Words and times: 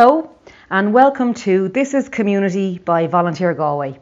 Hello, 0.00 0.30
and 0.70 0.94
welcome 0.94 1.34
to 1.34 1.70
This 1.70 1.92
is 1.92 2.08
Community 2.08 2.78
by 2.78 3.08
Volunteer 3.08 3.52
Galway. 3.52 3.98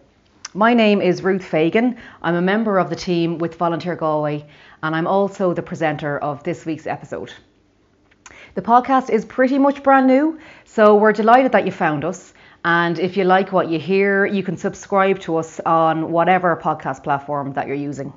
My 0.52 0.74
name 0.74 1.00
is 1.00 1.22
Ruth 1.22 1.42
Fagan. 1.42 1.96
I'm 2.20 2.34
a 2.34 2.42
member 2.42 2.78
of 2.78 2.90
the 2.90 2.96
team 2.96 3.38
with 3.38 3.54
Volunteer 3.54 3.96
Galway, 3.96 4.44
and 4.82 4.94
I'm 4.94 5.06
also 5.06 5.54
the 5.54 5.62
presenter 5.62 6.18
of 6.18 6.42
this 6.42 6.66
week's 6.66 6.86
episode. 6.86 7.32
The 8.54 8.60
podcast 8.60 9.08
is 9.08 9.24
pretty 9.24 9.58
much 9.58 9.82
brand 9.82 10.06
new, 10.06 10.38
so 10.66 10.96
we're 10.96 11.14
delighted 11.14 11.52
that 11.52 11.64
you 11.64 11.72
found 11.72 12.04
us. 12.04 12.34
And 12.62 12.98
if 12.98 13.16
you 13.16 13.24
like 13.24 13.50
what 13.50 13.70
you 13.70 13.78
hear, 13.78 14.26
you 14.26 14.42
can 14.42 14.58
subscribe 14.58 15.20
to 15.20 15.38
us 15.38 15.60
on 15.60 16.12
whatever 16.12 16.54
podcast 16.62 17.04
platform 17.04 17.54
that 17.54 17.68
you're 17.68 17.74
using. 17.74 18.12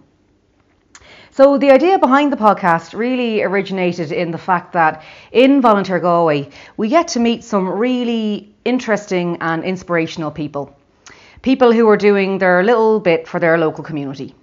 So, 1.40 1.58
the 1.58 1.72
idea 1.72 1.98
behind 1.98 2.34
the 2.34 2.36
podcast 2.36 2.94
really 2.94 3.42
originated 3.42 4.12
in 4.12 4.32
the 4.32 4.38
fact 4.38 4.74
that 4.74 5.04
in 5.32 5.62
Volunteer 5.62 5.98
Galway, 5.98 6.50
we 6.76 6.90
get 6.90 7.08
to 7.14 7.22
meet 7.22 7.46
some 7.46 7.70
really 7.70 8.54
interesting 8.66 9.38
and 9.40 9.64
inspirational 9.64 10.32
people. 10.32 10.76
People 11.42 11.72
who 11.72 11.88
are 11.88 11.96
doing 11.96 12.40
their 12.40 12.62
little 12.62 13.00
bit 13.00 13.26
for 13.26 13.40
their 13.40 13.58
local 13.58 13.86
community. 13.86 14.36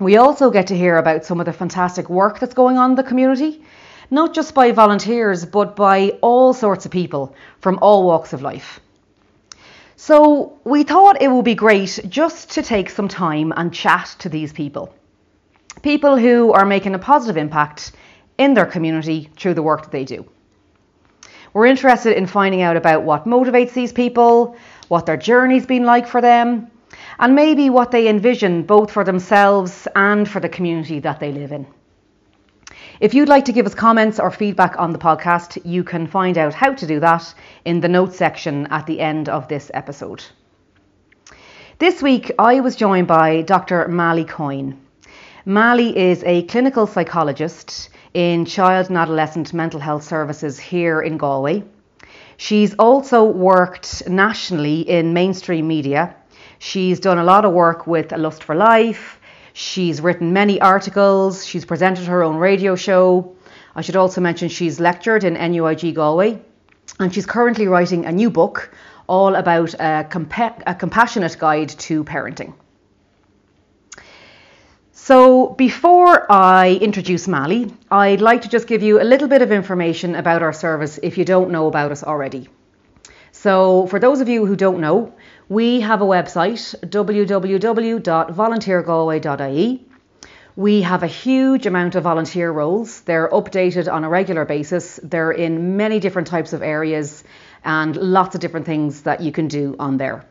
We 0.00 0.16
also 0.16 0.50
get 0.50 0.68
to 0.68 0.74
hear 0.74 0.96
about 0.96 1.26
some 1.26 1.40
of 1.40 1.44
the 1.44 1.52
fantastic 1.52 2.08
work 2.08 2.40
that's 2.40 2.54
going 2.54 2.78
on 2.78 2.92
in 2.92 2.96
the 2.96 3.02
community, 3.02 3.62
not 4.10 4.32
just 4.32 4.54
by 4.54 4.72
volunteers, 4.72 5.44
but 5.44 5.76
by 5.76 6.16
all 6.22 6.54
sorts 6.54 6.86
of 6.86 6.90
people 6.90 7.34
from 7.60 7.78
all 7.82 8.06
walks 8.06 8.32
of 8.32 8.40
life. 8.40 8.80
So, 9.96 10.58
we 10.64 10.84
thought 10.84 11.20
it 11.20 11.30
would 11.30 11.44
be 11.44 11.54
great 11.54 12.00
just 12.08 12.52
to 12.52 12.62
take 12.62 12.88
some 12.88 13.08
time 13.08 13.52
and 13.54 13.74
chat 13.74 14.16
to 14.20 14.30
these 14.30 14.54
people 14.54 14.94
people 15.84 16.16
who 16.16 16.50
are 16.50 16.64
making 16.64 16.94
a 16.94 16.98
positive 16.98 17.36
impact 17.36 17.92
in 18.38 18.54
their 18.54 18.64
community 18.64 19.30
through 19.36 19.52
the 19.52 19.62
work 19.62 19.82
that 19.82 19.92
they 19.92 20.06
do. 20.06 20.24
We're 21.52 21.66
interested 21.66 22.16
in 22.16 22.26
finding 22.26 22.62
out 22.62 22.78
about 22.78 23.02
what 23.02 23.26
motivates 23.26 23.74
these 23.74 23.92
people, 23.92 24.56
what 24.88 25.04
their 25.04 25.18
journey's 25.18 25.66
been 25.66 25.84
like 25.84 26.06
for 26.08 26.22
them, 26.22 26.70
and 27.18 27.34
maybe 27.34 27.68
what 27.68 27.90
they 27.90 28.08
envision 28.08 28.62
both 28.62 28.90
for 28.90 29.04
themselves 29.04 29.86
and 29.94 30.26
for 30.26 30.40
the 30.40 30.48
community 30.48 31.00
that 31.00 31.20
they 31.20 31.32
live 31.32 31.52
in. 31.52 31.66
If 32.98 33.12
you'd 33.12 33.28
like 33.28 33.44
to 33.44 33.52
give 33.52 33.66
us 33.66 33.74
comments 33.74 34.18
or 34.18 34.30
feedback 34.30 34.78
on 34.78 34.92
the 34.94 34.98
podcast, 34.98 35.60
you 35.66 35.84
can 35.84 36.06
find 36.06 36.38
out 36.38 36.54
how 36.54 36.72
to 36.72 36.86
do 36.86 36.98
that 37.00 37.34
in 37.66 37.80
the 37.80 37.88
notes 37.88 38.16
section 38.16 38.68
at 38.68 38.86
the 38.86 39.00
end 39.00 39.28
of 39.28 39.48
this 39.48 39.70
episode. 39.74 40.24
This 41.78 42.00
week, 42.00 42.32
I 42.38 42.60
was 42.60 42.74
joined 42.74 43.06
by 43.06 43.42
Dr. 43.42 43.86
Malie 43.88 44.24
Coyne. 44.24 44.83
Malie 45.46 45.94
is 45.94 46.24
a 46.24 46.44
clinical 46.44 46.86
psychologist 46.86 47.90
in 48.14 48.46
child 48.46 48.88
and 48.88 48.96
adolescent 48.96 49.52
mental 49.52 49.78
health 49.78 50.02
services 50.02 50.58
here 50.58 51.02
in 51.02 51.18
Galway. 51.18 51.64
She's 52.38 52.74
also 52.78 53.24
worked 53.24 54.08
nationally 54.08 54.80
in 54.88 55.12
mainstream 55.12 55.68
media. 55.68 56.16
She's 56.58 56.98
done 56.98 57.18
a 57.18 57.24
lot 57.24 57.44
of 57.44 57.52
work 57.52 57.86
with 57.86 58.10
A 58.14 58.16
Lust 58.16 58.42
for 58.42 58.54
Life. 58.54 59.20
She's 59.52 60.00
written 60.00 60.32
many 60.32 60.62
articles. 60.62 61.44
She's 61.44 61.66
presented 61.66 62.06
her 62.06 62.22
own 62.22 62.36
radio 62.36 62.74
show. 62.74 63.36
I 63.76 63.82
should 63.82 63.96
also 63.96 64.22
mention 64.22 64.48
she's 64.48 64.80
lectured 64.80 65.24
in 65.24 65.34
NUIG 65.34 65.94
Galway. 65.94 66.40
And 66.98 67.12
she's 67.12 67.26
currently 67.26 67.68
writing 67.68 68.06
a 68.06 68.12
new 68.12 68.30
book 68.30 68.74
all 69.06 69.34
about 69.34 69.74
a, 69.74 70.08
a 70.66 70.74
compassionate 70.74 71.36
guide 71.38 71.68
to 71.68 72.02
parenting. 72.04 72.54
So, 75.04 75.52
before 75.58 76.24
I 76.32 76.78
introduce 76.80 77.28
Malie, 77.28 77.70
I'd 77.90 78.22
like 78.22 78.40
to 78.40 78.48
just 78.48 78.66
give 78.66 78.82
you 78.82 79.02
a 79.02 79.04
little 79.04 79.28
bit 79.28 79.42
of 79.42 79.52
information 79.52 80.14
about 80.14 80.42
our 80.42 80.54
service 80.54 80.98
if 81.02 81.18
you 81.18 81.26
don't 81.26 81.50
know 81.50 81.66
about 81.66 81.92
us 81.92 82.02
already. 82.02 82.48
So, 83.30 83.86
for 83.88 83.98
those 83.98 84.22
of 84.22 84.30
you 84.30 84.46
who 84.46 84.56
don't 84.56 84.80
know, 84.80 85.12
we 85.50 85.82
have 85.82 86.00
a 86.00 86.06
website 86.06 86.74
www.volunteergalway.ie. 86.88 89.86
We 90.56 90.80
have 90.80 91.02
a 91.02 91.06
huge 91.06 91.66
amount 91.66 91.96
of 91.96 92.04
volunteer 92.04 92.50
roles. 92.50 93.02
They're 93.02 93.28
updated 93.28 93.92
on 93.92 94.04
a 94.04 94.08
regular 94.08 94.46
basis. 94.46 94.98
They're 95.02 95.32
in 95.32 95.76
many 95.76 96.00
different 96.00 96.28
types 96.28 96.54
of 96.54 96.62
areas 96.62 97.24
and 97.62 97.94
lots 97.94 98.36
of 98.36 98.40
different 98.40 98.64
things 98.64 99.02
that 99.02 99.20
you 99.20 99.32
can 99.32 99.48
do 99.48 99.76
on 99.78 99.98
there. 99.98 100.24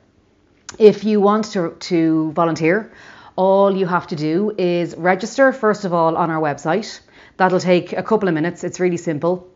If 0.80 1.04
you 1.04 1.22
want 1.22 1.52
to, 1.52 1.76
to 1.92 2.32
volunteer, 2.32 2.92
all 3.36 3.76
you 3.76 3.86
have 3.86 4.08
to 4.08 4.16
do 4.16 4.54
is 4.58 4.96
register, 4.96 5.52
first 5.52 5.86
of 5.86 5.94
all, 5.94 6.16
on 6.16 6.30
our 6.30 6.42
website. 6.42 7.00
That'll 7.38 7.60
take 7.60 7.94
a 7.94 8.04
couple 8.04 8.28
of 8.28 8.36
minutes, 8.36 8.64
it's 8.64 8.80
really 8.80 8.98
simple. 8.98 9.50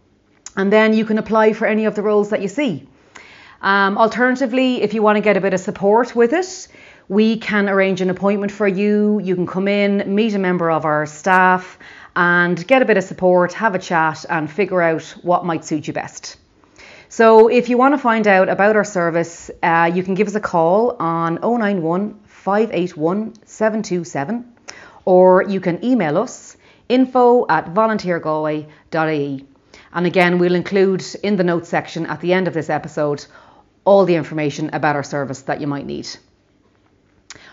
And 0.56 0.74
then 0.74 0.94
you 0.94 1.06
can 1.06 1.18
apply 1.18 1.54
for 1.54 1.68
any 1.68 1.86
of 1.86 1.94
the 1.96 2.02
roles 2.02 2.32
that 2.32 2.42
you 2.42 2.48
see. 2.48 2.88
Um, 3.62 3.98
alternatively, 3.98 4.82
if 4.82 4.94
you 4.94 5.02
want 5.02 5.18
to 5.18 5.22
get 5.22 5.38
a 5.38 5.42
bit 5.42 5.54
of 5.54 5.60
support 5.60 6.16
with 6.16 6.34
it, 6.34 6.68
we 7.10 7.38
can 7.38 7.70
arrange 7.70 8.02
an 8.02 8.10
appointment 8.10 8.52
for 8.52 8.68
you. 8.68 9.20
You 9.20 9.36
can 9.36 9.48
come 9.48 9.68
in, 9.68 10.14
meet 10.14 10.34
a 10.34 10.40
member 10.40 10.70
of 10.70 10.86
our 10.86 11.06
staff, 11.06 11.78
and 12.16 12.68
get 12.68 12.82
a 12.82 12.86
bit 12.86 12.98
of 12.98 13.04
support, 13.04 13.54
have 13.54 13.76
a 13.76 13.80
chat, 13.80 14.26
and 14.30 14.50
figure 14.50 14.82
out 14.82 15.04
what 15.22 15.46
might 15.46 15.64
suit 15.64 15.88
you 15.88 15.94
best. 15.94 16.38
So, 17.10 17.48
if 17.48 17.70
you 17.70 17.78
want 17.78 17.94
to 17.94 17.98
find 17.98 18.28
out 18.28 18.50
about 18.50 18.76
our 18.76 18.84
service, 18.84 19.50
uh, 19.64 19.90
you 19.94 20.04
can 20.04 20.14
give 20.14 20.28
us 20.28 20.36
a 20.36 20.42
call 20.42 20.98
on 21.00 21.40
091 21.42 22.20
581 22.48 23.34
727 23.46 24.54
or 25.04 25.44
you 25.44 25.60
can 25.60 25.84
email 25.84 26.18
us 26.18 26.56
info 26.88 27.46
at 27.50 27.74
volunteergalway.ie. 27.74 29.46
And 29.92 30.06
again, 30.06 30.40
we'll 30.40 30.56
include 30.56 31.04
in 31.24 31.36
the 31.36 31.44
notes 31.44 31.68
section 31.68 32.06
at 32.06 32.22
the 32.22 32.32
end 32.32 32.48
of 32.48 32.54
this 32.54 32.70
episode 32.70 33.26
all 33.84 34.06
the 34.06 34.16
information 34.16 34.70
about 34.72 34.96
our 34.96 35.04
service 35.04 35.42
that 35.42 35.60
you 35.60 35.68
might 35.68 35.86
need. 35.86 36.08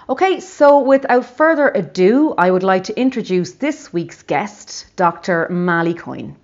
Okay, 0.08 0.38
so 0.38 0.78
without 0.78 1.24
further 1.24 1.72
ado, 1.74 2.32
I 2.38 2.48
would 2.48 2.62
like 2.62 2.84
to 2.84 2.96
introduce 2.96 3.54
this 3.54 3.92
week's 3.92 4.22
guest, 4.22 4.94
Dr. 4.94 5.48
Malie 5.50 5.94
Coyne. 5.94 6.36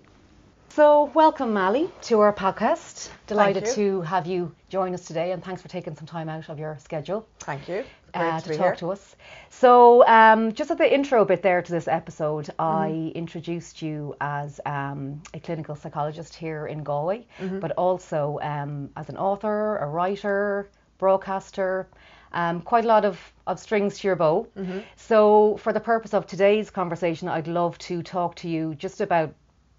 So, 0.73 1.11
welcome, 1.15 1.53
Malie, 1.53 1.91
to 2.03 2.21
our 2.21 2.33
podcast. 2.33 3.11
Delighted 3.27 3.67
to 3.75 4.03
have 4.03 4.27
you 4.27 4.55
join 4.69 4.95
us 4.95 5.05
today, 5.05 5.33
and 5.33 5.43
thanks 5.43 5.61
for 5.61 5.67
taking 5.69 5.97
some 5.97 6.07
time 6.07 6.29
out 6.29 6.49
of 6.49 6.61
your 6.61 6.79
schedule. 6.79 7.27
Thank 7.41 7.69
you. 7.69 7.85
Uh, 8.15 8.41
to, 8.41 8.49
to 8.51 8.57
talk 8.57 8.67
here. 8.67 8.77
to 8.77 8.93
us. 8.93 9.17
So, 9.51 10.07
um, 10.07 10.53
just 10.53 10.71
at 10.71 10.79
the 10.79 10.93
intro 10.93 11.25
bit 11.25 11.43
there 11.43 11.61
to 11.61 11.73
this 11.73 11.89
episode, 11.89 12.47
Mm-hmm. 12.47 12.63
I 12.63 13.13
introduced 13.17 13.83
you 13.83 14.15
as 14.21 14.61
um, 14.65 15.23
a 15.35 15.41
clinical 15.41 15.75
psychologist 15.75 16.35
here 16.35 16.67
in 16.69 16.85
Galway, 16.85 17.27
Mm-hmm. 17.41 17.59
but 17.59 17.73
also 17.73 18.39
um, 18.41 18.91
as 18.97 19.09
an 19.09 19.17
author, 19.17 19.77
a 19.79 19.87
writer, 19.87 20.71
broadcaster. 20.99 21.89
Um, 22.33 22.61
quite 22.61 22.85
a 22.85 22.89
lot 22.89 23.05
of, 23.05 23.19
of 23.49 23.59
strings 23.59 23.99
to 23.99 24.07
your 24.07 24.15
bow. 24.15 24.47
Mm-hmm. 24.57 24.79
So, 24.95 25.57
for 25.57 25.73
the 25.73 25.81
purpose 25.81 26.15
of 26.15 26.29
today's 26.29 26.71
conversation, 26.71 27.27
I'd 27.27 27.49
love 27.49 27.77
to 27.79 28.05
talk 28.05 28.37
to 28.37 28.49
you 28.49 28.77
just 28.77 29.01
about 29.01 29.35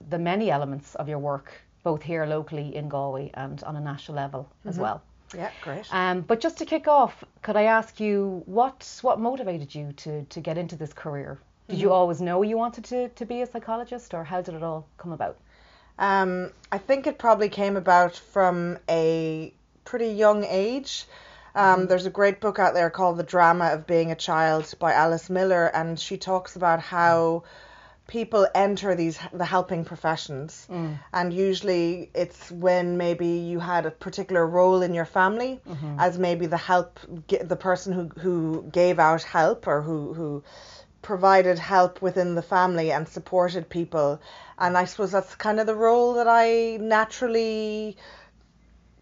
the 0.09 0.19
many 0.19 0.49
elements 0.51 0.95
of 0.95 1.07
your 1.09 1.19
work, 1.19 1.51
both 1.83 2.01
here 2.01 2.25
locally 2.25 2.75
in 2.75 2.89
Galway 2.89 3.31
and 3.33 3.61
on 3.63 3.75
a 3.75 3.81
national 3.81 4.15
level 4.17 4.49
as 4.65 4.75
Mm-hmm. 4.75 4.81
well. 4.83 5.01
Yeah, 5.35 5.51
great. 5.61 5.85
Um, 5.93 6.21
but 6.21 6.41
just 6.41 6.57
to 6.57 6.65
kick 6.65 6.87
off, 6.87 7.23
could 7.41 7.55
I 7.55 7.63
ask 7.63 7.99
you 7.99 8.43
what 8.45 8.99
what 9.01 9.19
motivated 9.19 9.73
you 9.73 9.93
to, 9.93 10.23
to 10.23 10.39
get 10.41 10.57
into 10.57 10.75
this 10.75 10.93
career? 10.93 11.37
Did 11.67 11.75
Mm-hmm. 11.75 11.83
you 11.83 11.93
always 11.93 12.19
know 12.19 12.41
you 12.41 12.57
wanted 12.57 12.83
to, 12.85 13.09
to 13.09 13.25
be 13.25 13.41
a 13.41 13.45
psychologist, 13.45 14.13
or 14.13 14.23
how 14.25 14.41
did 14.41 14.55
it 14.55 14.63
all 14.63 14.85
come 14.97 15.13
about? 15.13 15.37
Um, 15.97 16.51
I 16.71 16.77
think 16.79 17.07
it 17.07 17.17
probably 17.17 17.47
came 17.49 17.77
about 17.77 18.15
from 18.15 18.77
a 18.89 19.53
pretty 19.85 20.09
young 20.09 20.43
age. 20.43 21.05
Um, 21.53 21.87
There's 21.87 22.05
a 22.05 22.09
great 22.09 22.39
book 22.39 22.59
out 22.59 22.73
there 22.73 22.89
called 22.89 23.17
The 23.17 23.23
Drama 23.23 23.67
of 23.73 23.85
Being 23.85 24.11
a 24.11 24.15
Child 24.15 24.73
by 24.79 24.93
Alice 24.93 25.29
Miller, 25.29 25.67
and 25.67 25.99
she 25.99 26.17
talks 26.17 26.55
about 26.55 26.79
how 26.79 27.43
people 28.11 28.45
enter 28.53 28.93
these 28.93 29.17
the 29.31 29.45
helping 29.45 29.85
professions, 29.85 30.67
mm. 30.69 30.99
and 31.13 31.33
usually 31.33 32.11
it's 32.13 32.51
when 32.51 32.97
maybe 32.97 33.27
you 33.51 33.57
had 33.57 33.85
a 33.85 33.91
particular 33.91 34.45
role 34.45 34.81
in 34.81 34.93
your 34.93 35.05
family 35.05 35.61
mm-hmm. 35.65 35.95
as 35.97 36.19
maybe 36.19 36.45
the 36.45 36.57
help 36.57 36.99
the 37.53 37.55
person 37.55 37.93
who 37.93 38.03
who 38.19 38.65
gave 38.69 38.99
out 38.99 39.23
help 39.23 39.65
or 39.65 39.81
who 39.81 40.13
who 40.13 40.43
provided 41.01 41.57
help 41.57 42.01
within 42.01 42.35
the 42.35 42.41
family 42.41 42.91
and 42.91 43.07
supported 43.07 43.69
people. 43.69 44.19
And 44.59 44.77
I 44.77 44.85
suppose 44.85 45.11
that's 45.13 45.33
kind 45.35 45.61
of 45.61 45.65
the 45.65 45.79
role 45.87 46.13
that 46.15 46.27
I 46.27 46.77
naturally 46.81 47.95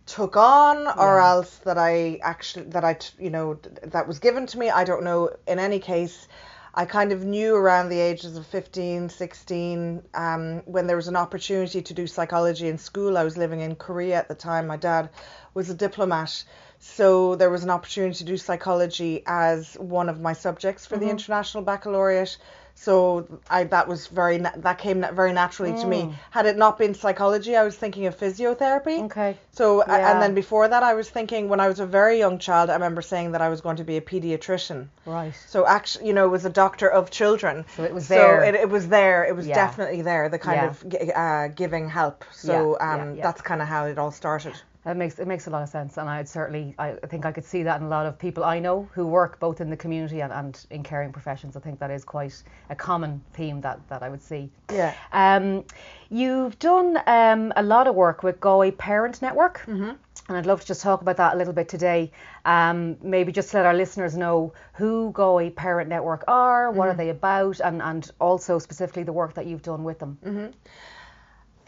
took 0.06 0.38
on 0.38 0.77
or 1.03 1.13
Yeah. 1.17 1.29
else 1.31 1.51
that 1.65 1.79
I 1.79 2.19
actually 2.21 2.65
that 2.75 2.85
I 2.91 2.94
you 3.17 3.31
know 3.31 3.57
that 3.95 4.07
was 4.07 4.19
given 4.19 4.45
to 4.51 4.59
me. 4.59 4.69
I 4.69 4.83
don't 4.83 5.03
know. 5.03 5.21
In 5.47 5.57
any 5.57 5.79
case 5.79 6.27
I 6.74 6.86
kind 6.86 7.12
of 7.12 7.25
knew 7.25 7.56
around 7.56 7.89
the 7.89 8.00
ages 8.00 8.38
of 8.38 8.45
15 8.45 9.10
16 9.10 10.04
um, 10.13 10.62
when 10.66 10.88
there 10.88 10.95
was 10.95 11.07
an 11.07 11.16
opportunity 11.16 11.81
to 11.81 11.94
do 11.94 12.06
psychology 12.06 12.68
in 12.68 12.77
school. 12.77 13.18
I 13.18 13.24
was 13.24 13.38
living 13.38 13.62
in 13.62 13.75
Korea 13.75 14.18
at 14.18 14.27
the 14.27 14.36
time. 14.36 14.68
My 14.68 14.77
dad 14.77 15.10
was 15.54 15.69
a 15.69 15.74
diplomat. 15.74 16.44
So 16.80 17.36
there 17.36 17.50
was 17.50 17.63
an 17.63 17.69
opportunity 17.69 18.19
to 18.19 18.24
do 18.24 18.38
psychology 18.38 19.24
as 19.25 19.74
one 19.75 20.10
of 20.10 20.21
my 20.21 20.33
subjects 20.33 20.86
for 20.86 20.98
the 20.98 21.10
International 21.10 21.63
Baccalaureate. 21.63 22.38
So 22.81 23.28
I 23.50 23.66
that 23.66 23.90
was 23.90 24.08
very 24.08 24.38
that 24.38 24.78
came 24.78 25.06
very 25.14 25.34
naturally 25.34 25.74
to 25.81 25.86
me. 25.86 26.16
Had 26.31 26.46
it 26.46 26.58
not 26.58 26.78
been 26.78 26.94
psychology, 26.94 27.54
I 27.58 27.64
was 27.64 27.76
thinking 27.76 28.06
of 28.06 28.18
physiotherapy. 28.18 29.04
Okay. 29.08 29.38
So 29.52 29.84
Yeah. 29.86 30.12
and 30.12 30.22
then 30.22 30.34
before 30.34 30.66
that, 30.70 30.81
I 30.81 30.94
was 30.94 31.10
thinking 31.10 31.50
when 31.50 31.60
I 31.60 31.68
was 31.68 31.81
a 31.81 31.86
very 31.86 32.18
young 32.20 32.40
child, 32.40 32.70
I 32.70 32.74
remember 32.74 33.02
saying 33.02 33.34
that 33.34 33.42
I 33.42 33.50
was 33.50 33.60
going 33.60 33.76
to 33.78 33.84
be 33.84 33.98
a 33.98 34.02
pediatrician. 34.02 34.88
Right. 35.06 35.34
So 35.48 35.68
actually, 35.68 36.08
you 36.08 36.14
know, 36.14 36.26
it 36.26 36.30
was 36.38 36.46
a 36.46 36.50
doctor 36.64 36.90
of 36.90 37.12
children. 37.12 37.66
So 37.76 37.84
it 37.84 37.94
was 37.94 38.08
So 38.08 38.16
there. 38.16 38.44
it, 38.46 38.56
it 38.56 38.70
was 38.70 38.88
there. 38.88 39.26
It 39.26 39.36
was 39.36 39.46
Yeah. 39.46 39.56
definitely 39.56 40.02
there. 40.02 40.30
The 40.30 40.40
kind 40.40 40.58
Yeah. 40.62 40.70
of 40.70 41.14
uh, 41.24 41.48
giving 41.50 41.90
help. 41.90 42.24
So 42.31 42.78
um, 42.80 43.18
that's 43.18 43.42
kind 43.42 43.62
of 43.62 43.68
how 43.68 43.86
it 43.88 43.98
all 43.98 44.12
started. 44.14 44.56
That 44.89 44.97
makes 44.97 45.19
it 45.19 45.27
makes 45.27 45.45
a 45.45 45.51
lot 45.51 45.62
of 45.62 45.69
sense, 45.69 45.97
and 45.97 46.09
I'd 46.09 46.27
certainly 46.27 46.74
I 46.80 46.94
I 47.03 47.06
think 47.06 47.24
I 47.24 47.31
could 47.31 47.45
see 47.45 47.62
that 47.62 47.80
in 47.80 47.86
a 47.86 47.89
lot 47.89 48.07
of 48.07 48.18
people 48.18 48.44
I 48.44 48.57
know 48.57 48.89
who 48.91 49.06
work 49.06 49.39
both 49.39 49.62
in 49.62 49.69
the 49.69 49.77
community 49.77 50.21
and, 50.21 50.33
and 50.33 50.65
in 50.71 50.81
caring 50.81 51.12
professions. 51.12 51.56
I 51.56 51.59
think 51.59 51.77
that 51.77 51.91
is 51.91 52.03
quite 52.03 52.41
a 52.71 52.75
common 52.75 53.21
theme 53.33 53.62
that, 53.62 53.88
that 53.89 54.01
I 54.01 54.09
would 54.09 54.24
see. 54.24 54.50
Yeah. 54.74 54.95
Um, 55.12 55.63
you've 56.09 56.57
done 56.57 56.97
um, 57.06 57.53
a 57.56 57.62
lot 57.62 57.86
of 57.86 57.94
work 57.94 58.24
with 58.24 58.39
Galway 58.39 58.71
Parent 58.71 59.21
Network, 59.21 59.59
mm-hmm. 59.68 59.91
and 60.27 60.38
I'd 60.38 60.47
love 60.47 60.62
to 60.62 60.65
just 60.65 60.81
talk 60.81 61.03
about 61.03 61.18
that 61.18 61.35
a 61.35 61.38
little 61.38 61.53
bit 61.53 61.69
today. 61.69 62.12
Um, 62.45 62.97
maybe 63.03 63.31
just 63.31 63.53
let 63.53 63.68
our 63.68 63.75
listeners 63.75 64.18
know 64.18 64.53
who 64.74 65.12
Galway 65.12 65.51
Parent 65.51 65.88
Network 65.88 66.24
are, 66.27 66.71
what 66.71 66.88
are 66.88 66.95
they 66.95 67.09
about, 67.09 67.59
and, 67.59 67.80
and 67.83 68.09
also 68.19 68.57
specifically 68.57 69.03
the 69.03 69.13
work 69.13 69.35
that 69.35 69.45
you've 69.45 69.62
done 69.62 69.83
with 69.83 70.00
them. 70.00 70.18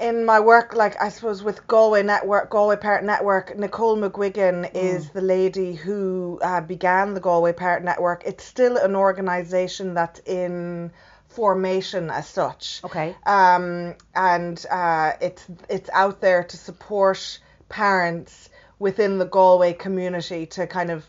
In 0.01 0.25
my 0.25 0.39
work, 0.39 0.73
like 0.73 1.01
I 1.01 1.09
suppose 1.09 1.43
with 1.43 1.67
Galway 1.67 2.03
Network, 2.03 2.49
Galway 2.49 2.75
Parent 2.75 3.05
Network, 3.05 3.57
Nicole 3.57 3.97
McGuigan 3.97 4.71
Mm. 4.71 4.75
is 4.75 5.09
the 5.11 5.21
lady 5.21 5.73
who 5.73 6.39
uh, 6.41 6.61
began 6.61 7.13
the 7.13 7.19
Galway 7.19 7.53
Parent 7.53 7.85
Network. 7.85 8.23
It's 8.25 8.43
still 8.43 8.77
an 8.77 8.95
organisation 8.95 9.93
that's 9.93 10.19
in 10.25 10.91
formation 11.29 12.09
as 12.09 12.27
such. 12.27 12.81
Okay. 12.83 13.15
Um, 13.25 13.95
and 14.15 14.65
uh, 14.69 15.13
it's 15.21 15.45
it's 15.69 15.89
out 15.93 16.19
there 16.19 16.43
to 16.43 16.57
support 16.57 17.39
parents 17.69 18.49
within 18.79 19.19
the 19.19 19.25
Galway 19.25 19.73
community 19.73 20.47
to 20.47 20.67
kind 20.67 20.89
of 20.89 21.05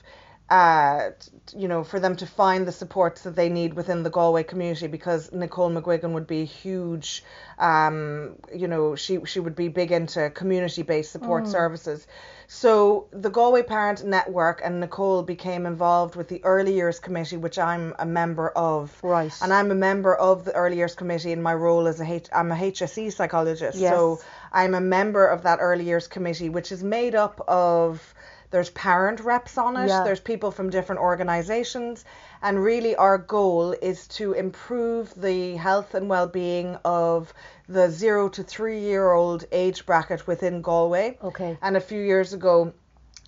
uh, 0.53 1.13
you 1.57 1.67
know, 1.67 1.83
for 1.83 1.99
them 1.99 2.15
to 2.15 2.27
find 2.27 2.67
the 2.67 2.73
supports 2.73 3.23
that 3.23 3.35
they 3.35 3.49
need 3.49 3.73
within 3.73 4.03
the 4.03 4.11
Galway 4.11 4.43
community 4.43 4.87
because 4.87 5.33
Nicole 5.33 5.71
McGuigan 5.71 6.13
would 6.13 6.27
be 6.27 6.45
huge, 6.45 7.25
um, 7.59 8.37
you 8.55 8.69
know, 8.69 8.95
she, 8.95 9.25
she 9.25 9.41
would 9.41 9.57
be 9.57 9.69
big 9.69 9.93
into 9.93 10.29
community 10.29 10.83
based 10.83 11.11
support 11.11 11.49
services. 11.49 12.07
So 12.49 13.09
the 13.13 13.31
Galway 13.31 13.63
Parent 13.63 14.05
Network 14.05 14.61
and 14.63 14.81
Nicole 14.81 15.23
became 15.23 15.65
involved 15.65 16.17
with 16.17 16.29
the 16.29 16.45
Early 16.45 16.75
Years 16.75 16.99
Committee, 16.99 17.39
which 17.39 17.59
I'm 17.59 17.95
a 17.99 18.05
member 18.05 18.51
of. 18.51 18.95
Right. 19.03 19.33
And 19.41 19.55
I'm 19.55 19.71
a 19.71 19.75
member 19.75 20.15
of 20.15 20.45
the 20.45 20.53
Early 20.53 20.77
Years 20.77 20.95
Committee 20.95 21.33
in 21.33 21.41
my 21.41 21.55
role 21.55 21.87
as 21.87 21.99
a 21.99 22.05
H- 22.05 22.29
I'm 22.31 22.53
a 22.53 22.57
HSE 22.57 23.11
psychologist. 23.11 23.79
Yes. 23.79 23.95
So 23.95 24.21
I'm 24.53 24.75
a 24.75 24.83
member 24.83 25.27
of 25.27 25.45
that 25.45 25.61
Early 25.63 25.87
Years 25.87 26.09
Committee, 26.09 26.51
which 26.51 26.73
is 26.73 26.85
made 26.85 27.15
up 27.15 27.43
of 27.49 28.15
there's 28.53 28.71
parent 28.71 29.19
reps 29.21 29.59
on 29.59 29.77
it, 29.77 29.89
Yeah. 29.89 30.05
there's 30.05 30.21
people 30.21 30.53
from 30.53 30.71
different 30.71 31.01
organizations, 31.01 32.05
and 32.43 32.63
really 32.63 32.95
our 32.95 33.19
goal 33.19 33.73
is 33.73 34.07
to 34.09 34.35
improve 34.35 35.13
the 35.21 35.57
health 35.57 35.95
and 35.95 36.09
well-being 36.09 36.79
of 36.85 37.35
the 37.69 37.91
0 37.91 38.29
to 38.29 38.43
3 38.45 38.79
year 38.79 39.13
old 39.13 39.45
age 39.51 39.85
bracket 39.87 40.27
within 40.27 40.61
Galway. 40.63 41.19
Okay. 41.25 41.59
And 41.63 41.77
a 41.77 41.81
few 41.81 42.01
years 42.01 42.33
ago 42.33 42.73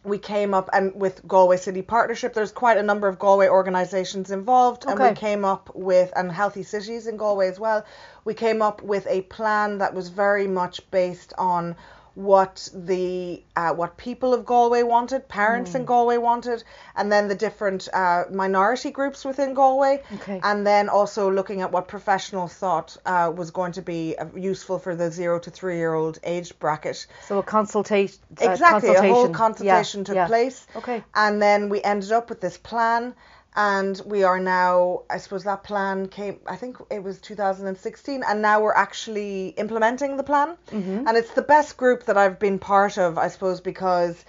we 0.04 0.18
came 0.18 0.52
up 0.52 0.68
and 0.74 0.94
with 0.94 1.26
Galway 1.26 1.56
City 1.56 1.80
Partnership, 1.80 2.34
there's 2.34 2.52
quite 2.52 2.76
a 2.76 2.82
number 2.82 3.08
of 3.08 3.18
Galway 3.18 3.48
organisations 3.48 4.30
involved, 4.30 4.84
and 4.86 5.00
we 5.00 5.12
came 5.14 5.46
up 5.46 5.74
with 5.74 6.12
and 6.14 6.30
Healthy 6.30 6.62
Cities 6.62 7.06
in 7.06 7.16
Galway 7.16 7.48
as 7.48 7.58
well. 7.58 7.82
We 8.26 8.34
came 8.34 8.60
up 8.60 8.82
with 8.82 9.06
a 9.08 9.22
plan 9.22 9.78
that 9.78 9.94
was 9.94 10.10
very 10.10 10.46
much 10.46 10.90
based 10.90 11.32
on 11.38 11.74
what 12.14 12.68
the 12.72 13.42
uh, 13.56 13.72
what 13.74 13.96
people 13.96 14.32
of 14.34 14.44
Galway 14.44 14.82
wanted, 14.82 15.28
parents 15.28 15.72
Hmm. 15.72 15.78
in 15.78 15.84
Galway 15.84 16.16
wanted, 16.16 16.62
and 16.96 17.10
then 17.10 17.28
the 17.28 17.34
different 17.34 17.88
uh, 17.92 18.24
minority 18.30 18.90
groups 18.90 19.24
within 19.24 19.54
Galway, 19.54 20.02
Okay. 20.14 20.40
and 20.42 20.66
then 20.66 20.88
also 20.88 21.30
looking 21.30 21.60
at 21.62 21.72
what 21.72 21.88
professionals 21.88 22.54
thought 22.54 22.96
uh, 23.04 23.32
was 23.34 23.50
going 23.50 23.72
to 23.72 23.82
be 23.82 24.16
uh, 24.16 24.26
useful 24.36 24.78
for 24.78 24.94
the 24.94 25.10
zero 25.10 25.38
to 25.40 25.50
three 25.50 25.76
year 25.76 25.94
old 25.94 26.18
age 26.24 26.56
bracket. 26.58 27.06
So 27.28 27.38
a 27.38 27.42
consultation. 27.42 28.18
Exactly, 28.40 28.90
a 28.94 29.02
whole 29.02 29.28
consultation. 29.28 29.34
consultation 29.34 30.00
Yeah, 30.00 30.04
took 30.04 30.14
yeah. 30.14 30.26
place. 30.26 30.66
Okay. 30.76 31.02
And 31.14 31.42
then 31.42 31.68
we 31.68 31.82
ended 31.82 32.12
up 32.12 32.28
with 32.30 32.40
this 32.40 32.56
plan, 32.58 33.14
and 33.56 34.00
we 34.04 34.24
are 34.24 34.40
now, 34.40 35.02
I 35.08 35.18
suppose 35.18 35.44
that 35.44 35.62
plan 35.62 36.08
came, 36.08 36.40
I 36.46 36.56
think 36.56 36.78
it 36.90 37.02
was 37.02 37.20
2016, 37.20 38.24
and 38.26 38.42
now 38.42 38.60
we're 38.60 38.74
actually 38.74 39.48
implementing 39.50 40.16
the 40.16 40.24
plan. 40.24 40.56
Mm-hmm. 40.70 41.06
And 41.06 41.16
it's 41.16 41.30
the 41.30 41.42
best 41.42 41.76
group 41.76 42.04
that 42.06 42.16
I've 42.16 42.38
been 42.38 42.58
part 42.58 42.98
of, 42.98 43.16
I 43.16 43.28
suppose, 43.28 43.60
because 43.60 44.24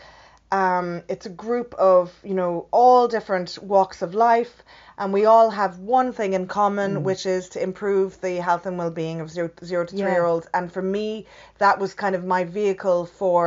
um, 0.59 0.87
it's 1.13 1.25
a 1.25 1.35
group 1.45 1.69
of, 1.93 2.03
you 2.23 2.33
know, 2.41 2.51
all 2.71 3.07
different 3.07 3.49
walks 3.73 4.01
of 4.01 4.11
life. 4.29 4.53
And 4.97 5.11
we 5.11 5.25
all 5.25 5.49
have 5.61 5.73
one 5.79 6.09
thing 6.13 6.31
in 6.33 6.45
common, 6.47 6.91
Mm. 6.95 7.03
which 7.09 7.25
is 7.25 7.43
to 7.53 7.59
improve 7.69 8.09
the 8.21 8.35
health 8.47 8.65
and 8.65 8.77
well-being 8.81 9.17
of 9.21 9.29
zero, 9.29 9.49
zero 9.71 9.83
to 9.85 9.91
three 9.91 9.99
Yeah. 9.99 10.17
year 10.17 10.25
olds. 10.25 10.47
And 10.53 10.71
for 10.75 10.81
me, 10.97 11.25
that 11.63 11.79
was 11.79 11.93
kind 12.03 12.15
of 12.15 12.23
my 12.35 12.43
vehicle 12.45 13.05
for 13.05 13.43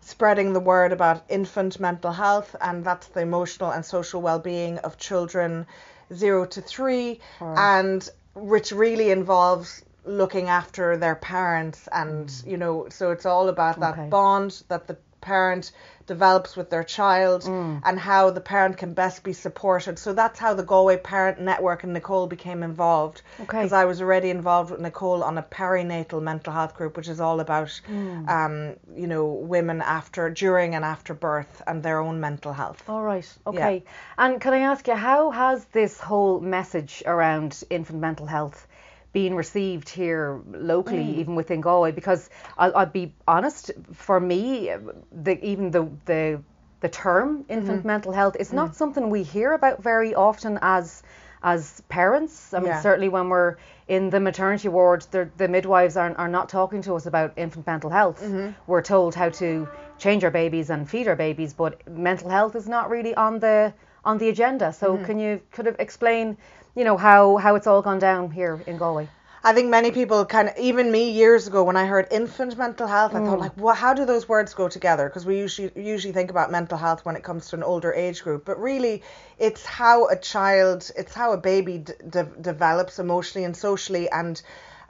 spreading 0.00 0.52
the 0.52 0.60
word 0.72 0.92
about 0.92 1.18
infant 1.28 1.80
mental 1.80 2.12
health, 2.12 2.54
and 2.60 2.84
that's 2.84 3.08
the 3.14 3.20
emotional 3.30 3.70
and 3.72 3.84
social 3.84 4.20
well-being 4.28 4.78
of 4.86 4.96
children 5.08 5.66
zero 6.12 6.44
to 6.54 6.60
three, 6.60 7.20
and 7.40 8.08
which 8.34 8.70
really 8.72 9.10
involves 9.10 9.82
looking 10.04 10.48
after 10.60 10.96
their 10.98 11.16
parents, 11.16 11.88
and 11.90 12.30
you 12.46 12.58
know, 12.62 12.86
so 12.90 13.10
it's 13.10 13.26
all 13.26 13.48
about 13.48 13.80
that 13.80 13.94
Mm. 13.94 13.98
Okay. 13.98 14.08
bond 14.10 14.50
that 14.68 14.86
the 14.86 14.96
parent 15.24 15.72
develops 16.06 16.54
with 16.54 16.68
their 16.68 16.84
child 16.84 17.42
Mm. 17.44 17.80
and 17.82 17.98
how 17.98 18.28
the 18.30 18.40
parent 18.40 18.76
can 18.76 18.92
best 18.92 19.22
be 19.24 19.32
supported. 19.32 19.98
So 19.98 20.12
that's 20.12 20.38
how 20.38 20.52
the 20.52 20.62
Galway 20.62 20.98
Parent 20.98 21.40
Network 21.40 21.82
and 21.82 21.94
Nicole 21.94 22.26
became 22.26 22.62
involved. 22.62 23.22
Okay. 23.40 23.62
Because 23.62 23.72
I 23.72 23.86
was 23.86 24.02
already 24.02 24.28
involved 24.28 24.70
with 24.70 24.80
Nicole 24.80 25.24
on 25.24 25.38
a 25.38 25.42
perinatal 25.42 26.20
mental 26.20 26.52
health 26.52 26.74
group, 26.76 26.98
which 26.98 27.08
is 27.08 27.20
all 27.20 27.40
about, 27.40 27.72
Mm. 27.88 28.28
um, 28.28 28.54
you 28.94 29.06
know, 29.06 29.24
women 29.24 29.80
after, 29.80 30.28
during 30.28 30.74
and 30.74 30.84
after 30.84 31.14
birth 31.14 31.62
and 31.66 31.82
their 31.82 31.98
own 32.00 32.20
mental 32.20 32.52
health. 32.52 32.82
All 32.86 33.02
right. 33.02 33.28
Okay. 33.46 33.82
And 34.18 34.38
can 34.42 34.52
I 34.52 34.58
ask 34.72 34.86
you, 34.86 34.94
how 34.94 35.30
has 35.30 35.64
this 35.72 35.98
whole 35.98 36.38
message 36.40 37.02
around 37.06 37.64
infant 37.70 38.00
mental 38.00 38.26
health 38.26 38.66
been 39.14 39.34
received 39.34 39.88
here 39.88 40.42
locally, 40.52 41.04
Mm. 41.14 41.18
even 41.20 41.34
within 41.36 41.60
Galway? 41.62 41.92
Because 41.92 42.28
I'll, 42.58 42.76
I'll 42.76 42.86
be 43.02 43.14
honest, 43.26 43.70
for 43.92 44.20
me, 44.20 44.70
the, 45.26 45.34
even 45.52 45.70
the 45.70 45.88
the 46.04 46.42
the 46.80 46.88
term 46.90 47.44
infant 47.48 47.78
Mm-hmm. 47.78 47.88
mental 47.94 48.12
health 48.12 48.36
is 48.38 48.50
Mm. 48.50 48.54
not 48.60 48.76
something 48.76 49.08
we 49.10 49.22
hear 49.22 49.52
about 49.54 49.82
very 49.82 50.14
often 50.14 50.58
as 50.60 51.02
as 51.42 51.82
parents. 51.90 52.54
I 52.54 52.58
mean, 52.58 52.68
Yeah. 52.72 52.80
certainly 52.80 53.08
when 53.10 53.28
we're 53.28 53.56
in 53.86 54.10
the 54.10 54.18
maternity 54.20 54.68
ward, 54.68 55.02
the, 55.10 55.28
the 55.36 55.46
midwives 55.48 55.96
are, 55.96 56.14
are 56.16 56.28
not 56.38 56.48
talking 56.48 56.80
to 56.82 56.94
us 56.94 57.04
about 57.06 57.32
infant 57.36 57.66
mental 57.66 57.90
health. 57.90 58.20
Mm-hmm. 58.22 58.48
We're 58.66 58.82
told 58.82 59.14
how 59.14 59.28
to 59.42 59.68
change 59.98 60.24
our 60.24 60.30
babies 60.30 60.70
and 60.70 60.88
feed 60.88 61.06
our 61.06 61.16
babies, 61.16 61.52
but 61.52 61.72
mental 61.86 62.30
health 62.30 62.56
is 62.56 62.66
not 62.66 62.88
really 62.90 63.14
on 63.14 63.40
the 63.40 63.72
on 64.04 64.18
the 64.18 64.28
agenda. 64.30 64.72
So 64.72 64.86
Mm-hmm. 64.86 65.04
can 65.06 65.18
you 65.20 65.40
could 65.54 65.66
of 65.66 65.76
explain, 65.78 66.36
you 66.74 66.84
know, 66.84 66.96
how 66.96 67.36
how 67.36 67.54
it's 67.54 67.66
all 67.66 67.82
gone 67.82 67.98
down 67.98 68.30
here 68.30 68.62
in 68.66 68.76
Galway? 68.76 69.08
I 69.46 69.52
think 69.52 69.68
many 69.68 69.90
people 69.90 70.24
kind 70.24 70.48
of, 70.48 70.56
even 70.56 70.90
me 70.90 71.10
years 71.10 71.46
ago, 71.46 71.62
when 71.64 71.76
I 71.76 71.84
heard 71.84 72.08
infant 72.10 72.56
mental 72.56 72.86
health, 72.86 73.14
I 73.14 73.20
Mm. 73.20 73.26
thought 73.26 73.40
like, 73.40 73.52
well, 73.58 73.74
how 73.74 73.92
do 73.92 74.06
those 74.06 74.26
words 74.28 74.54
go 74.54 74.68
together? 74.68 75.06
Because 75.08 75.26
we 75.26 75.38
usually 75.38 75.70
usually 75.76 76.14
think 76.14 76.30
about 76.30 76.50
mental 76.50 76.78
health 76.78 77.04
when 77.04 77.14
it 77.16 77.22
comes 77.22 77.48
to 77.50 77.56
an 77.56 77.62
older 77.62 77.92
age 77.92 78.22
group, 78.24 78.44
but 78.46 78.58
really, 78.58 79.02
it's 79.38 79.64
how 79.66 80.08
a 80.08 80.16
child, 80.16 80.90
it's 80.96 81.12
how 81.14 81.32
a 81.32 81.36
baby 81.36 81.78
d- 81.78 81.92
de- 82.08 82.32
develops 82.40 82.98
emotionally 82.98 83.44
and 83.44 83.54
socially, 83.56 84.08
and 84.10 84.40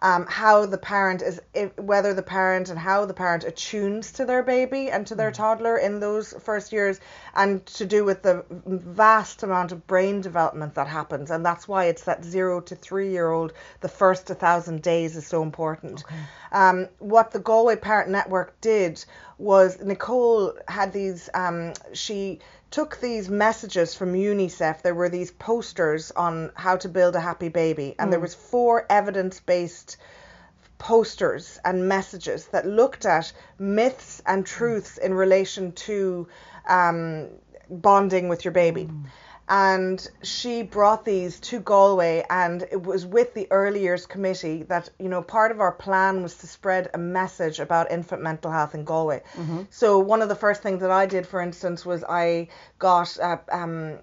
um, 0.04 0.26
how 0.28 0.66
the 0.66 0.76
parent 0.76 1.22
is, 1.22 1.40
if, 1.54 1.74
whether 1.78 2.12
the 2.12 2.22
parent 2.22 2.68
and 2.68 2.78
how 2.78 3.06
the 3.06 3.14
parent 3.14 3.42
attunes 3.42 4.12
to 4.12 4.26
their 4.26 4.42
baby 4.42 4.90
and 4.90 5.06
to 5.06 5.14
their 5.14 5.30
toddler 5.30 5.78
in 5.78 5.98
those 5.98 6.34
first 6.34 6.72
years, 6.72 7.00
and 7.34 7.64
to 7.64 7.86
do 7.86 8.04
with 8.04 8.20
the 8.20 8.44
vast 8.50 9.42
amount 9.42 9.72
of 9.72 9.86
brain 9.86 10.20
development 10.20 10.74
that 10.74 10.86
happens, 10.86 11.30
and 11.30 11.44
that's 11.44 11.66
why 11.66 11.86
it's 11.86 12.04
that 12.04 12.22
zero 12.22 12.60
to 12.60 12.76
three 12.76 13.12
year 13.12 13.30
old, 13.30 13.54
the 13.80 13.88
first 13.88 14.28
1,000 14.28 14.82
days 14.82 15.16
is 15.16 15.26
so 15.26 15.42
important. 15.42 16.04
Um, 16.52 16.88
what 16.98 17.30
the 17.30 17.38
Galway 17.38 17.76
Parent 17.76 18.10
Network 18.10 18.60
did 18.60 19.02
was 19.38 19.80
Nicole 19.80 20.52
had 20.68 20.92
these, 20.92 21.30
um, 21.32 21.72
she 21.94 22.40
took 22.74 22.98
these 23.00 23.28
messages 23.28 23.94
from 23.94 24.14
UNICEF. 24.14 24.82
There 24.82 24.96
were 24.96 25.08
these 25.08 25.30
posters 25.30 26.10
on 26.10 26.50
how 26.56 26.76
to 26.78 26.88
build 26.88 27.14
a 27.14 27.20
happy 27.20 27.48
baby, 27.48 27.94
and 28.00 28.12
there 28.12 28.18
was 28.18 28.34
four 28.34 28.84
evidence 28.90 29.38
based 29.38 29.96
posters 30.76 31.60
and 31.64 31.88
messages 31.88 32.46
that 32.48 32.66
looked 32.66 33.06
at 33.06 33.32
myths 33.60 34.20
and 34.26 34.44
truths 34.44 34.98
in 34.98 35.14
relation 35.14 35.70
to 35.86 36.26
um, 36.66 37.28
bonding 37.70 38.28
with 38.28 38.44
your 38.44 38.50
baby. 38.50 38.90
And 39.48 40.06
she 40.22 40.62
brought 40.62 41.04
these 41.04 41.38
to 41.40 41.60
Galway, 41.60 42.24
and 42.30 42.62
it 42.70 42.82
was 42.82 43.04
with 43.04 43.34
the 43.34 43.46
early 43.50 43.82
years 43.82 44.06
committee 44.06 44.62
that 44.64 44.88
you 44.98 45.08
know 45.08 45.20
part 45.22 45.50
of 45.50 45.60
our 45.60 45.72
plan 45.72 46.22
was 46.22 46.36
to 46.38 46.46
spread 46.46 46.88
a 46.94 46.98
message 46.98 47.60
about 47.60 47.90
infant 47.90 48.22
mental 48.22 48.50
health 48.50 48.74
in 48.74 48.84
Galway. 48.84 49.22
So 49.70 49.98
one 49.98 50.22
of 50.22 50.28
the 50.30 50.34
first 50.34 50.62
things 50.62 50.80
that 50.80 50.90
I 50.90 51.04
did, 51.06 51.26
for 51.26 51.40
instance, 51.42 51.84
was 51.84 52.02
I 52.04 52.48
got 52.78 53.18
uh, 53.20 53.36
um, 53.52 53.98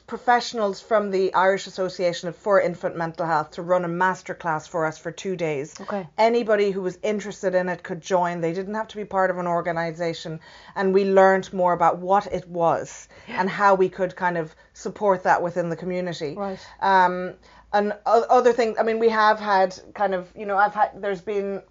professionals 0.00 0.80
from 0.80 1.10
the 1.10 1.32
Irish 1.34 1.66
Association 1.66 2.32
for 2.32 2.60
Infant 2.60 2.96
Mental 2.96 3.26
Health 3.26 3.52
to 3.52 3.62
run 3.62 3.84
a 3.84 3.88
masterclass 3.88 4.68
for 4.68 4.86
us 4.86 4.98
for 4.98 5.10
two 5.10 5.36
days. 5.36 5.74
Okay. 5.80 6.06
Anybody 6.18 6.70
who 6.70 6.82
was 6.82 6.98
interested 7.02 7.54
in 7.54 7.68
it 7.68 7.82
could 7.82 8.00
join. 8.00 8.40
They 8.40 8.52
didn't 8.52 8.74
have 8.74 8.88
to 8.88 8.96
be 8.96 9.04
part 9.04 9.30
of 9.30 9.38
an 9.38 9.46
organization, 9.46 10.40
and 10.74 10.92
we 10.92 11.04
learned 11.04 11.52
more 11.52 11.72
about 11.72 11.98
what 11.98 12.26
it 12.32 12.48
was 12.48 13.08
and 13.28 13.48
how 13.48 13.74
we 13.74 13.88
could 13.88 14.16
kind 14.16 14.36
of 14.38 14.54
support 14.74 15.22
that 15.24 15.42
within 15.42 15.68
the 15.68 15.76
community. 15.76 16.34
Right. 16.34 16.58
Um, 16.80 17.34
and 17.72 17.92
other 18.06 18.52
things. 18.52 18.76
I 18.78 18.82
mean, 18.82 18.98
we 18.98 19.08
have 19.08 19.38
had 19.38 19.78
kind 19.94 20.14
of, 20.14 20.30
you 20.36 20.46
know, 20.46 20.56
I've 20.56 20.74
had. 20.74 20.90
There's 21.02 21.20
been 21.20 21.62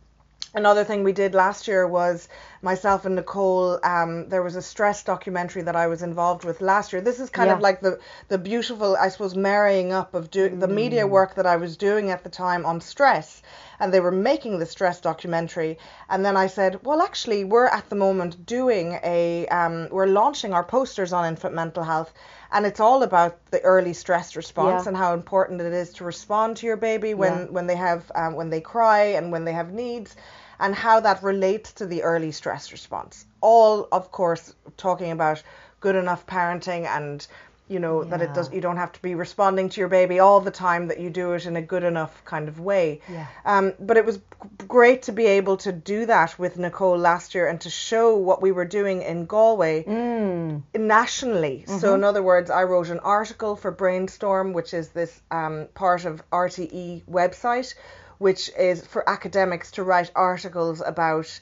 another 0.56 0.84
thing 0.84 1.04
we 1.04 1.12
did 1.14 1.36
last 1.36 1.68
year 1.68 1.88
was 1.88 2.28
myself 2.62 3.06
and 3.06 3.16
Nicole. 3.16 3.80
Um, 3.84 4.30
there 4.30 4.42
was 4.42 4.56
a 4.56 4.62
stress 4.62 5.04
documentary 5.04 5.62
that 5.64 5.76
I 5.76 5.88
was 5.88 6.02
involved 6.02 6.44
with 6.46 6.62
last 6.62 6.94
year. 6.94 7.02
This 7.02 7.20
is 7.20 7.30
kind 7.30 7.52
of 7.52 7.60
like 7.62 7.82
the 7.82 8.00
the 8.30 8.38
beautiful, 8.38 8.96
I 8.96 9.10
suppose, 9.10 9.36
marrying 9.36 9.92
up 9.94 10.14
of 10.16 10.32
doing 10.32 10.60
the 10.60 10.68
media 10.68 11.06
work 11.06 11.36
that 11.36 11.46
I 11.46 11.58
was 11.58 11.78
doing 11.78 12.10
at 12.10 12.24
the 12.24 12.30
time 12.30 12.66
on 12.66 12.82
stress, 12.82 13.42
and 13.80 13.94
they 13.94 14.00
were 14.00 14.12
making 14.12 14.60
the 14.60 14.66
stress 14.66 15.00
documentary. 15.02 15.78
And 16.10 16.26
then 16.26 16.38
I 16.38 16.48
said, 16.48 16.80
well, 16.84 17.02
actually, 17.02 17.44
we're 17.44 17.68
at 17.68 17.90
the 17.90 17.96
moment 17.96 18.46
doing 18.46 19.00
a, 19.04 19.48
um, 19.48 19.90
we're 19.92 20.08
launching 20.08 20.54
our 20.54 20.64
posters 20.64 21.14
on 21.14 21.26
infant 21.26 21.54
mental 21.54 21.84
health. 21.84 22.14
And 22.52 22.66
it's 22.66 22.80
all 22.80 23.04
about 23.04 23.34
the 23.52 23.60
early 23.62 23.92
stress 23.94 24.36
response 24.36 24.84
Yeah. 24.84 24.90
and 24.90 24.98
how 24.98 25.14
important 25.14 25.60
it 25.62 25.74
is 25.74 25.92
to 25.94 26.06
respond 26.06 26.58
to 26.58 26.66
your 26.66 26.78
baby 26.78 27.14
when, 27.14 27.34
Yeah. 27.34 27.46
when 27.52 27.68
they 27.68 27.76
have 27.76 28.10
um, 28.16 28.36
when 28.36 28.50
they 28.50 28.62
cry 28.62 29.02
and 29.18 29.32
when 29.32 29.44
they 29.46 29.54
have 29.54 29.72
needs 29.74 30.16
and 30.60 30.74
how 30.76 31.00
that 31.00 31.22
relates 31.24 31.74
to 31.74 31.86
the 31.86 32.04
early 32.04 32.32
stress 32.32 32.72
response 32.72 33.26
all 33.42 33.88
of 33.92 34.12
course 34.12 34.54
talking 34.78 35.12
about 35.12 35.42
good 35.80 35.96
enough 35.96 36.26
parenting 36.26 36.86
and 36.88 37.28
you 37.68 37.80
know 37.80 38.04
that 38.04 38.22
it 38.22 38.32
does 38.36 38.54
you 38.54 38.62
don't 38.62 38.78
have 38.78 38.92
to 38.92 39.02
be 39.02 39.16
responding 39.16 39.70
to 39.70 39.82
your 39.82 39.88
baby 39.90 40.20
all 40.20 40.40
the 40.40 40.52
time 40.52 40.88
that 40.88 41.00
you 41.00 41.10
do 41.10 41.34
it 41.34 41.48
in 41.48 41.56
a 41.56 41.62
good 41.62 41.84
enough 41.84 42.24
kind 42.24 42.48
of 42.48 42.60
way 42.60 43.02
Yeah. 43.12 43.26
um, 43.44 43.74
but 43.80 43.98
it 43.98 44.06
was 44.06 44.20
great 44.68 45.02
to 45.04 45.12
be 45.12 45.26
able 45.26 45.58
to 45.58 45.72
do 45.72 46.06
that 46.06 46.38
with 46.38 46.58
Nicole 46.60 46.96
last 46.98 47.34
year 47.34 47.48
and 47.48 47.60
to 47.62 47.72
show 47.72 48.16
what 48.18 48.40
we 48.40 48.52
were 48.52 48.66
doing 48.66 49.02
in 49.02 49.26
Galway 49.26 49.84
Mm. 49.84 50.62
nationally. 50.76 51.66
So, 51.68 51.96
in 51.96 52.04
other 52.04 52.22
words, 52.24 52.50
I 52.50 52.64
wrote 52.64 52.90
an 52.90 53.00
article 53.00 53.56
for 53.56 53.72
Brainstorm, 53.72 54.54
which 54.54 54.74
is 54.74 54.90
this 54.90 55.20
um, 55.32 55.68
part 55.74 56.06
of 56.06 56.22
RTE 56.32 57.04
website, 57.10 57.74
which 58.18 58.50
is 58.58 58.86
for 58.86 59.08
academics 59.10 59.72
to 59.72 59.84
write 59.84 60.12
articles 60.16 60.82
about 60.86 61.40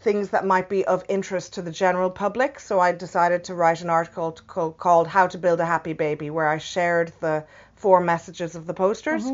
things 0.00 0.30
that 0.30 0.46
might 0.46 0.68
be 0.68 0.84
of 0.84 1.04
interest 1.08 1.54
to 1.54 1.62
the 1.62 1.70
general 1.70 2.10
public. 2.10 2.58
So, 2.58 2.80
I 2.80 2.92
decided 2.92 3.44
to 3.44 3.54
write 3.54 3.82
an 3.82 3.90
article 3.90 4.38
co- 4.46 4.72
called 4.72 5.08
How 5.08 5.26
to 5.26 5.38
Build 5.38 5.60
a 5.60 5.66
Happy 5.66 5.92
Baby, 5.92 6.30
where 6.30 6.48
I 6.48 6.58
shared 6.58 7.12
the 7.20 7.44
four 7.74 8.00
messages 8.00 8.54
of 8.54 8.66
the 8.66 8.74
posters. 8.74 9.24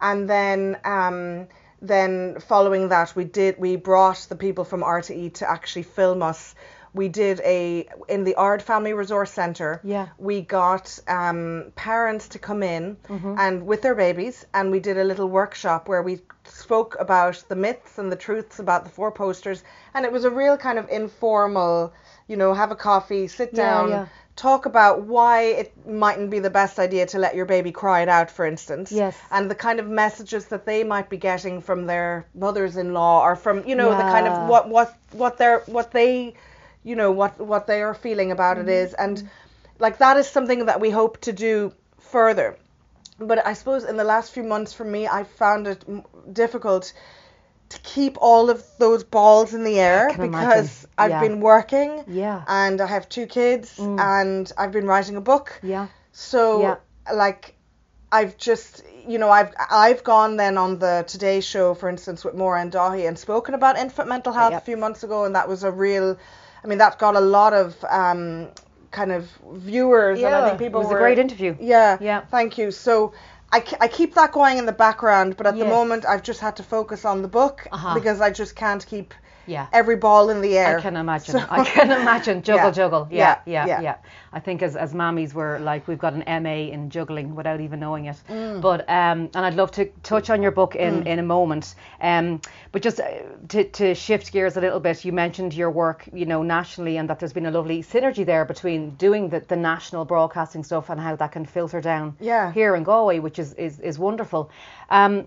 And 0.00 0.28
then. 0.28 0.78
Um, 0.84 1.48
then 1.82 2.38
following 2.40 2.90
that 2.90 3.16
we 3.16 3.24
did 3.24 3.58
we 3.58 3.76
brought 3.76 4.26
the 4.28 4.36
people 4.36 4.64
from 4.64 4.82
RTE 4.82 5.32
to 5.34 5.50
actually 5.50 5.84
film 5.84 6.22
us 6.22 6.54
we 6.94 7.08
did 7.08 7.40
a 7.40 7.88
in 8.08 8.24
the 8.24 8.34
Ard 8.34 8.62
Family 8.62 8.92
Resource 8.92 9.30
Centre. 9.30 9.80
Yeah. 9.84 10.08
We 10.18 10.40
got 10.40 10.98
um, 11.08 11.72
parents 11.76 12.28
to 12.28 12.38
come 12.38 12.62
in 12.62 12.96
and 13.08 13.66
with 13.66 13.82
their 13.82 13.94
babies, 13.94 14.44
and 14.54 14.70
we 14.70 14.80
did 14.80 14.98
a 14.98 15.04
little 15.04 15.28
workshop 15.28 15.88
where 15.88 16.02
we 16.02 16.20
spoke 16.44 16.96
about 16.98 17.42
the 17.48 17.56
myths 17.56 17.98
and 17.98 18.10
the 18.10 18.16
truths 18.16 18.58
about 18.58 18.84
the 18.84 18.90
four 18.90 19.12
posters, 19.12 19.62
and 19.94 20.04
it 20.04 20.12
was 20.12 20.24
a 20.24 20.30
real 20.30 20.56
kind 20.56 20.78
of 20.78 20.88
informal, 20.88 21.92
you 22.28 22.36
know, 22.36 22.54
have 22.54 22.70
a 22.70 22.76
coffee, 22.76 23.28
sit 23.28 23.54
down. 23.54 23.90
yeah. 23.90 24.06
Talk 24.36 24.64
about 24.64 25.02
why 25.02 25.42
it 25.42 25.86
mightn't 25.86 26.30
be 26.30 26.38
the 26.38 26.48
best 26.48 26.78
idea 26.78 27.04
to 27.06 27.18
let 27.18 27.34
your 27.34 27.44
baby 27.44 27.72
cry 27.72 28.00
it 28.00 28.08
out, 28.08 28.30
for 28.30 28.46
instance 28.46 28.90
Yes. 28.90 29.14
and 29.30 29.50
the 29.50 29.54
kind 29.54 29.78
of 29.80 29.86
messages 29.86 30.46
that 30.46 30.64
they 30.64 30.82
might 30.82 31.10
be 31.10 31.18
getting 31.18 31.60
from 31.60 31.84
their 31.86 32.26
mothers-in-law 32.34 33.22
or 33.22 33.36
from 33.36 33.66
you 33.66 33.74
know 33.74 33.90
the 33.90 34.02
kind 34.02 34.26
of 34.26 34.48
what 34.48 34.68
what 34.68 34.96
what 35.12 35.36
they're 35.36 35.60
what 35.66 35.90
they 35.92 36.34
you 36.82 36.96
know 36.96 37.10
what 37.12 37.38
what 37.40 37.66
they 37.66 37.82
are 37.82 37.94
feeling 37.94 38.32
about 38.32 38.58
it 38.58 38.68
is 38.68 38.92
mm-hmm. 38.92 39.02
and 39.02 39.30
like 39.78 39.98
that 39.98 40.16
is 40.16 40.26
something 40.28 40.66
that 40.66 40.80
we 40.80 40.90
hope 40.90 41.20
to 41.20 41.32
do 41.32 41.72
further 41.98 42.56
but 43.18 43.46
I 43.46 43.52
suppose 43.52 43.84
in 43.84 43.96
the 43.96 44.04
last 44.04 44.32
few 44.32 44.42
months 44.42 44.72
for 44.72 44.84
me 44.84 45.06
I 45.06 45.24
found 45.24 45.66
it 45.66 45.84
difficult 46.32 46.92
to 47.68 47.78
keep 47.80 48.16
all 48.20 48.50
of 48.50 48.64
those 48.78 49.04
balls 49.04 49.54
in 49.54 49.62
the 49.62 49.78
air 49.78 50.08
can 50.10 50.24
imagine. 50.24 50.48
because 50.48 50.86
I've 50.98 51.10
Yeah. 51.10 51.20
been 51.20 51.40
working 51.40 52.04
Yeah. 52.08 52.42
and 52.48 52.80
I 52.80 52.86
have 52.86 53.08
two 53.08 53.26
kids 53.26 53.76
mm. 53.78 54.00
and 54.00 54.50
I've 54.58 54.72
been 54.72 54.86
writing 54.86 55.16
a 55.16 55.20
book 55.20 55.58
Yeah. 55.62 55.86
so 56.12 56.60
Yeah. 56.62 56.76
like 57.14 57.54
I've 58.10 58.36
just 58.38 58.82
you 59.06 59.18
know 59.18 59.30
I've 59.30 59.54
I've 59.70 60.02
gone 60.02 60.36
then 60.36 60.58
on 60.58 60.78
the 60.78 61.04
Today 61.06 61.40
Show 61.40 61.74
for 61.74 61.88
instance 61.88 62.24
with 62.24 62.34
Maura 62.34 62.60
and 62.60 62.72
Dáithí 62.72 63.06
and 63.06 63.16
spoken 63.18 63.54
about 63.54 63.78
infant 63.78 64.08
mental 64.08 64.32
health 64.32 64.52
Yep. 64.52 64.62
a 64.62 64.64
few 64.64 64.76
months 64.76 65.04
ago 65.04 65.24
and 65.24 65.34
that 65.36 65.48
was 65.48 65.62
a 65.62 65.70
real 65.70 66.18
I 66.62 66.66
mean 66.66 66.78
that 66.78 66.98
got 66.98 67.16
a 67.16 67.20
lot 67.20 67.52
of 67.52 67.82
um 67.88 68.48
kind 68.90 69.12
of 69.12 69.28
viewers 69.52 70.18
and 70.22 70.34
I 70.34 70.44
think 70.48 70.58
people 70.58 70.80
it 70.80 70.84
was 70.84 70.90
were 70.92 70.98
a 70.98 71.00
great 71.00 71.18
interview. 71.18 71.56
yeah 71.60 71.96
Yeah. 72.00 72.20
thank 72.30 72.58
you 72.58 72.70
so 72.70 73.12
I, 73.52 73.64
I 73.80 73.88
keep 73.88 74.14
that 74.14 74.32
going 74.32 74.58
in 74.58 74.66
the 74.66 74.72
background 74.72 75.36
but 75.36 75.46
at 75.46 75.56
the 75.58 75.64
moment 75.64 76.04
I've 76.06 76.22
just 76.22 76.40
had 76.40 76.56
to 76.56 76.62
focus 76.62 77.04
on 77.04 77.22
the 77.22 77.28
book 77.28 77.66
Uh-huh. 77.72 77.94
because 77.94 78.20
I 78.20 78.30
just 78.30 78.54
can't 78.56 78.84
keep 78.84 79.14
Yeah. 79.46 79.66
every 79.72 79.96
ball 79.96 80.30
in 80.30 80.40
the 80.40 80.56
air 80.58 80.78
I 80.78 80.82
can 80.82 80.96
imagine. 80.96 81.32
So- 81.40 81.46
I 81.50 81.64
can 81.64 81.90
imagine. 82.02 82.42
Juggle, 82.42 82.66
Yeah. 82.66 82.70
juggle. 82.72 83.08
Yeah, 83.10 83.38
yeah, 83.46 83.66
Yeah, 83.66 83.80
yeah. 83.80 83.96
I 84.32 84.38
think 84.40 84.62
as 84.62 84.76
as 84.76 84.92
mammies 84.94 85.34
we're 85.34 85.58
like 85.58 85.88
we've 85.88 85.98
got 85.98 86.12
an 86.14 86.42
MA 86.42 86.70
in 86.72 86.88
juggling 86.90 87.34
without 87.34 87.60
even 87.60 87.80
knowing 87.80 88.04
it. 88.06 88.16
Mm. 88.28 88.60
But 88.60 88.80
um, 88.88 89.28
and 89.34 89.44
I'd 89.46 89.54
love 89.54 89.72
to 89.72 89.86
touch 90.02 90.30
on 90.30 90.40
your 90.42 90.52
book 90.52 90.76
in 90.76 91.06
in 91.06 91.18
a 91.18 91.22
moment. 91.22 91.74
Um, 92.00 92.40
but 92.72 92.82
just 92.82 93.00
uh, 93.00 93.08
to 93.48 93.64
to 93.64 93.94
shift 93.94 94.30
gears 94.32 94.56
a 94.56 94.60
little 94.60 94.78
bit, 94.80 95.04
you 95.04 95.12
mentioned 95.12 95.52
your 95.54 95.70
work, 95.70 96.08
you 96.12 96.26
know, 96.26 96.42
nationally, 96.44 96.96
and 96.98 97.08
that 97.10 97.18
there's 97.18 97.32
been 97.32 97.46
a 97.46 97.50
lovely 97.50 97.82
synergy 97.82 98.24
there 98.24 98.44
between 98.44 98.90
doing 98.90 99.28
the, 99.30 99.40
the 99.40 99.56
national 99.56 100.04
broadcasting 100.04 100.62
stuff 100.62 100.90
and 100.90 101.00
how 101.00 101.16
that 101.16 101.32
can 101.32 101.44
filter 101.44 101.80
down 101.80 102.14
Yeah. 102.20 102.52
here 102.52 102.76
in 102.76 102.84
Galway, 102.84 103.18
which 103.18 103.38
is 103.40 103.54
is 103.54 103.80
is 103.80 103.98
wonderful. 103.98 104.50
Um, 104.90 105.26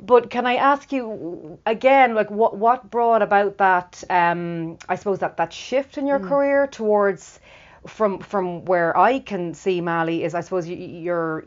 but 0.00 0.30
can 0.30 0.46
I 0.46 0.56
ask 0.56 0.92
you 0.92 1.58
again, 1.64 2.14
like 2.14 2.30
what 2.30 2.56
what 2.56 2.90
brought 2.90 3.22
about 3.22 3.58
that? 3.58 4.02
Um, 4.10 4.78
I 4.88 4.96
suppose 4.96 5.20
that 5.20 5.36
that 5.38 5.52
shift 5.52 5.98
in 5.98 6.06
your 6.06 6.20
career 6.20 6.66
towards 6.66 7.40
from 7.86 8.18
from 8.18 8.64
where 8.64 8.96
I 8.96 9.20
can 9.20 9.54
see 9.54 9.80
Malie 9.80 10.24
is 10.24 10.34
I 10.34 10.40
suppose 10.40 10.68
you, 10.68 10.76
you're 10.76 11.44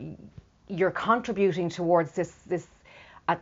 you're 0.68 0.90
contributing 0.90 1.68
towards 1.68 2.12
this 2.12 2.32
this 2.46 2.66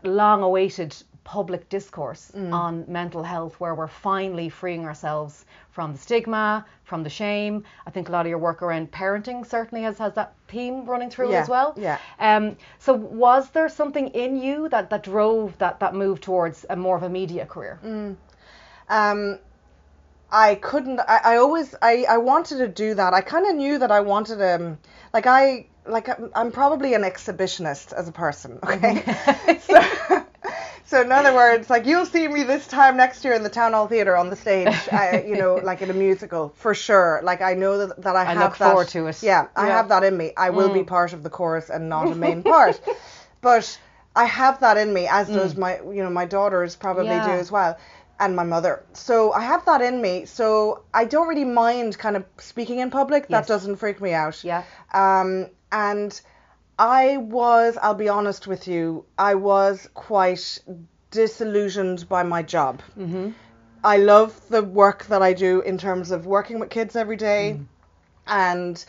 long 0.05 0.43
awaited 0.43 0.95
public 1.29 1.69
discourse 1.69 2.33
on 2.53 2.85
mental 2.89 3.23
health 3.23 3.61
where 3.61 3.75
we're 3.75 3.87
finally 4.11 4.49
freeing 4.49 4.87
ourselves 4.87 5.45
from 5.71 5.93
the 5.93 5.99
stigma 5.99 6.65
from 6.85 7.03
the 7.03 7.11
shame 7.11 7.63
i 7.87 7.91
think 7.91 8.09
a 8.09 8.13
lot 8.13 8.25
of 8.25 8.31
your 8.31 8.39
work 8.39 8.63
around 8.63 8.91
parenting 8.91 9.45
certainly 9.47 9.85
has 9.85 9.99
has 9.99 10.15
that 10.15 10.33
theme 10.53 10.87
running 10.87 11.11
through 11.11 11.31
Yeah, 11.31 11.43
as 11.43 11.49
well 11.51 11.75
yeah. 11.77 11.99
um, 12.19 12.57
so 12.79 12.95
was 12.95 13.51
there 13.51 13.69
something 13.69 14.09
in 14.09 14.41
you 14.45 14.71
that, 14.71 14.89
that 14.89 15.03
drove 15.03 15.59
that, 15.59 15.81
that 15.81 15.95
move 15.95 16.23
towards 16.23 16.65
a 16.71 16.77
more 16.77 16.97
of 16.97 17.03
a 17.03 17.11
media 17.11 17.45
career? 17.45 17.79
um 18.89 19.39
I 20.31 20.55
couldn't 20.55 21.01
I, 21.01 21.21
I 21.33 21.37
always 21.37 21.75
I, 21.83 22.07
I 22.09 22.19
wanted 22.19 22.59
to 22.59 22.69
do 22.69 22.95
that. 22.95 23.13
I 23.15 23.21
kind 23.21 23.47
of 23.51 23.55
knew 23.57 23.79
that 23.79 23.91
I 23.91 24.01
wanted 24.01 24.41
um 24.55 24.79
like 25.13 25.27
I 25.27 25.67
like 25.87 26.09
I'm, 26.09 26.31
I'm 26.35 26.53
probably 26.53 26.95
an 26.95 27.03
exhibitionist 27.03 27.93
as 27.93 28.09
a 28.09 28.13
person, 28.13 28.59
okay? 28.63 29.03
so 29.69 29.81
so 30.89 31.03
in 31.03 31.13
other 31.13 31.35
words, 31.35 31.69
like 31.69 31.85
you'll 31.87 32.07
see 32.07 32.27
me 32.27 32.43
this 32.45 32.67
time 32.67 32.97
next 32.97 33.23
year 33.25 33.35
in 33.35 33.43
the 33.43 33.51
Town 33.51 33.73
Hall 33.75 33.87
Theatre 33.87 34.17
on 34.17 34.31
the 34.31 34.37
stage, 34.37 34.75
I, 34.93 35.23
you 35.27 35.37
know, 35.37 35.57
like 35.57 35.83
in 35.83 35.91
a 35.91 35.95
musical 35.95 36.49
for 36.57 36.75
sure. 36.75 37.21
Like 37.23 37.43
I 37.43 37.55
know 37.55 37.87
that, 37.87 38.03
that 38.03 38.17
I, 38.17 38.23
I 38.23 38.25
have 38.25 38.39
look 38.39 38.59
that, 38.59 38.71
forward 38.71 38.89
to 38.89 39.07
it. 39.09 39.23
Yeah, 39.23 39.49
I 39.55 39.67
Yeah. 39.69 39.77
have 39.77 39.89
that 39.91 40.03
in 40.03 40.17
me. 40.17 40.33
I 40.37 40.51
will 40.51 40.73
be 40.73 40.85
part 40.85 41.13
of 41.13 41.23
the 41.23 41.31
chorus 41.31 41.69
and 41.71 41.89
not 41.89 42.11
a 42.11 42.15
main 42.15 42.43
part. 42.55 42.81
But 43.43 43.79
I 44.17 44.25
have 44.25 44.61
that 44.61 44.79
in 44.79 44.93
me, 44.93 45.07
as 45.07 45.29
does 45.29 45.57
my 45.57 45.79
you 45.83 46.03
know, 46.03 46.11
my 46.11 46.25
daughters 46.25 46.75
probably 46.75 47.09
Yeah. 47.17 47.27
do 47.27 47.33
as 47.33 47.53
well. 47.53 47.79
And 48.21 48.35
my 48.35 48.43
mother. 48.43 48.83
So 48.95 49.31
I 49.33 49.43
have 49.43 49.65
that 49.67 49.81
in 49.81 50.03
me. 50.03 50.25
So 50.25 50.83
I 50.93 51.05
don't 51.05 51.29
really 51.29 51.45
mind 51.45 51.97
kind 51.99 52.17
of 52.17 52.25
speaking 52.39 52.81
in 52.81 52.91
public. 52.91 53.27
Yes. 53.29 53.47
That 53.47 53.47
doesn't 53.53 53.77
freak 53.77 54.01
me 54.01 54.13
out. 54.13 54.43
Yeah. 54.43 54.65
Um, 54.93 55.47
and 55.71 56.21
I 56.79 57.17
was, 57.17 57.77
I'll 57.81 57.95
be 57.95 58.09
honest 58.09 58.47
with 58.47 58.69
you, 58.69 59.05
I 59.19 59.35
was 59.35 59.89
quite 59.95 60.61
disillusioned 61.11 62.09
by 62.09 62.23
my 62.23 62.43
job. 62.43 62.81
Mm-hmm. 62.99 63.31
I 63.83 63.97
love 63.97 64.41
the 64.49 64.63
work 64.63 65.07
that 65.07 65.23
I 65.23 65.33
do 65.33 65.61
in 65.61 65.79
terms 65.79 66.11
of 66.11 66.27
working 66.27 66.59
with 66.59 66.71
kids 66.71 66.97
every 66.97 67.17
day. 67.17 67.61
and 68.29 68.85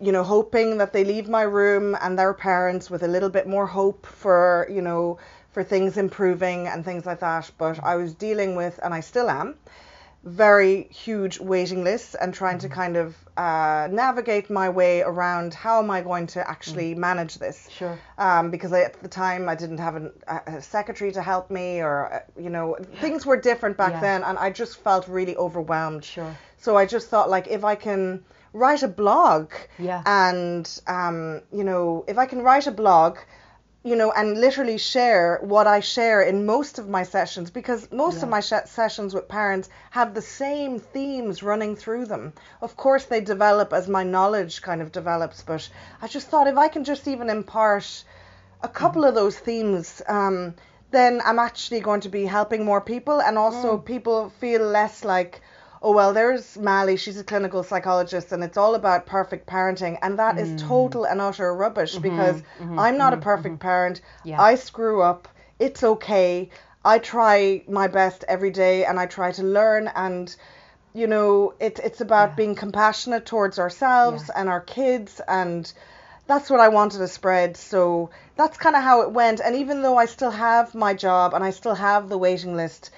you 0.00 0.12
know 0.12 0.22
hoping 0.22 0.78
that 0.78 0.92
they 0.92 1.04
leave 1.04 1.28
my 1.28 1.42
room 1.42 1.96
and 2.00 2.18
their 2.18 2.34
parents 2.34 2.90
with 2.90 3.02
a 3.02 3.08
little 3.08 3.28
bit 3.30 3.46
more 3.46 3.66
hope 3.66 4.06
for 4.06 4.66
you 4.70 4.82
know 4.82 5.18
for 5.52 5.62
things 5.62 5.96
improving 5.96 6.66
and 6.66 6.84
things 6.84 7.06
like 7.06 7.20
that 7.20 7.50
but 7.58 7.82
i 7.82 7.96
was 7.96 8.14
dealing 8.14 8.56
with 8.56 8.78
and 8.82 8.92
i 8.92 9.00
still 9.00 9.30
am 9.30 9.54
very 10.26 10.88
huge 10.90 11.38
waiting 11.38 11.84
lists 11.84 12.16
and 12.16 12.34
trying 12.34 12.58
to 12.58 12.68
kind 12.68 12.96
of 12.96 13.16
uh, 13.36 13.86
navigate 13.92 14.50
my 14.50 14.68
way 14.68 15.00
around 15.00 15.54
how 15.54 15.78
am 15.78 15.88
I 15.88 16.00
going 16.00 16.26
to 16.28 16.50
actually 16.50 16.96
manage 16.96 17.36
this. 17.36 17.68
Sure. 17.70 17.96
Um, 18.18 18.50
because 18.50 18.72
I, 18.72 18.80
at 18.82 19.00
the 19.02 19.08
time 19.08 19.48
I 19.48 19.54
didn't 19.54 19.78
have 19.78 19.94
an, 19.94 20.12
a 20.26 20.60
secretary 20.60 21.12
to 21.12 21.22
help 21.22 21.48
me, 21.50 21.80
or 21.80 22.12
uh, 22.12 22.20
you 22.36 22.50
know 22.50 22.76
things 23.00 23.24
were 23.24 23.36
different 23.36 23.76
back 23.76 23.92
Yeah. 23.92 24.00
then, 24.00 24.24
and 24.24 24.36
I 24.36 24.50
just 24.50 24.78
felt 24.82 25.06
really 25.06 25.36
overwhelmed. 25.36 26.04
Sure. 26.04 26.36
So 26.58 26.76
I 26.76 26.86
just 26.86 27.08
thought 27.08 27.30
like 27.30 27.46
if 27.46 27.64
I 27.64 27.76
can 27.76 28.24
write 28.52 28.82
a 28.82 28.88
blog 28.88 29.52
Yeah. 29.78 30.02
and 30.06 30.80
um, 30.88 31.42
you 31.52 31.62
know 31.62 32.04
if 32.08 32.18
I 32.18 32.26
can 32.26 32.42
write 32.42 32.66
a 32.66 32.72
blog 32.72 33.18
you 33.86 33.94
know 33.94 34.10
and 34.10 34.40
literally 34.40 34.78
share 34.78 35.38
what 35.42 35.66
I 35.68 35.78
share 35.78 36.20
in 36.20 36.44
most 36.44 36.80
of 36.80 36.88
my 36.88 37.04
sessions 37.04 37.50
because 37.50 37.88
most 37.92 38.16
Yeah. 38.16 38.24
of 38.24 38.30
my 38.30 38.40
sh- 38.40 38.66
sessions 38.80 39.14
with 39.14 39.28
parents 39.28 39.68
have 39.90 40.12
the 40.12 40.22
same 40.22 40.80
themes 40.80 41.42
running 41.50 41.76
through 41.76 42.06
them. 42.06 42.32
Of 42.60 42.76
course 42.76 43.04
they 43.04 43.20
develop 43.20 43.72
as 43.72 43.86
my 43.88 44.02
knowledge 44.02 44.60
kind 44.60 44.82
of 44.82 44.90
develops 44.90 45.42
but 45.42 45.68
I 46.02 46.08
just 46.08 46.26
thought 46.28 46.48
if 46.48 46.58
I 46.58 46.68
can 46.74 46.82
just 46.82 47.06
even 47.06 47.30
impart 47.30 47.86
a 48.60 48.68
couple 48.68 49.04
of 49.04 49.14
those 49.14 49.38
themes 49.38 50.02
um, 50.08 50.54
then 50.90 51.20
I'm 51.24 51.38
actually 51.38 51.80
going 51.80 52.00
to 52.00 52.08
be 52.08 52.24
helping 52.26 52.64
more 52.64 52.80
people 52.80 53.22
and 53.22 53.38
also 53.38 53.78
people 53.78 54.30
feel 54.40 54.62
less 54.62 55.04
like 55.04 55.42
oh 55.86 55.92
well 55.92 56.12
there's 56.12 56.58
Malie. 56.58 56.96
She's 56.96 57.16
a 57.16 57.22
clinical 57.22 57.62
psychologist 57.62 58.32
and 58.32 58.42
it's 58.42 58.56
all 58.56 58.74
about 58.74 59.06
perfect 59.06 59.46
parenting. 59.46 59.96
And 60.02 60.18
that 60.18 60.36
is 60.36 60.48
mm. 60.48 60.66
total 60.66 61.04
and 61.04 61.20
utter 61.20 61.54
rubbish 61.54 61.92
mm-hmm. 61.92 62.02
because 62.02 62.42
mm-hmm. 62.58 62.76
I'm 62.76 62.98
not 62.98 63.12
a 63.12 63.16
mm-hmm. 63.16 63.22
perfect 63.22 63.60
parent. 63.60 64.00
Yeah. 64.24 64.42
I 64.42 64.56
screw 64.56 65.00
up. 65.00 65.28
It's 65.60 65.84
okay. 65.84 66.50
I 66.84 66.98
try 66.98 67.62
my 67.68 67.86
best 67.86 68.24
every 68.26 68.50
day 68.50 68.84
and 68.84 68.98
I 68.98 69.06
try 69.06 69.30
to 69.32 69.44
learn. 69.44 69.86
And 69.94 70.34
you 70.92 71.06
know 71.06 71.54
it, 71.60 71.78
it's 71.78 72.00
about 72.00 72.36
being 72.36 72.56
compassionate 72.56 73.24
towards 73.24 73.60
ourselves 73.60 74.24
Yeah. 74.28 74.40
and 74.40 74.48
our 74.48 74.62
kids 74.62 75.20
and 75.28 75.72
that's 76.26 76.50
what 76.50 76.58
I 76.58 76.66
wanted 76.66 76.98
to 76.98 77.06
spread. 77.06 77.56
So 77.56 78.10
that's 78.34 78.58
kind 78.58 78.74
of 78.74 78.82
how 78.82 79.02
it 79.02 79.12
went. 79.12 79.40
And 79.40 79.54
even 79.54 79.82
though 79.82 79.96
I 79.96 80.06
still 80.06 80.32
have 80.32 80.74
my 80.74 80.94
job 80.94 81.32
and 81.32 81.44
I 81.44 81.50
still 81.50 81.76
have 81.76 82.08
the 82.08 82.18
waiting 82.18 82.56
list, 82.56 82.90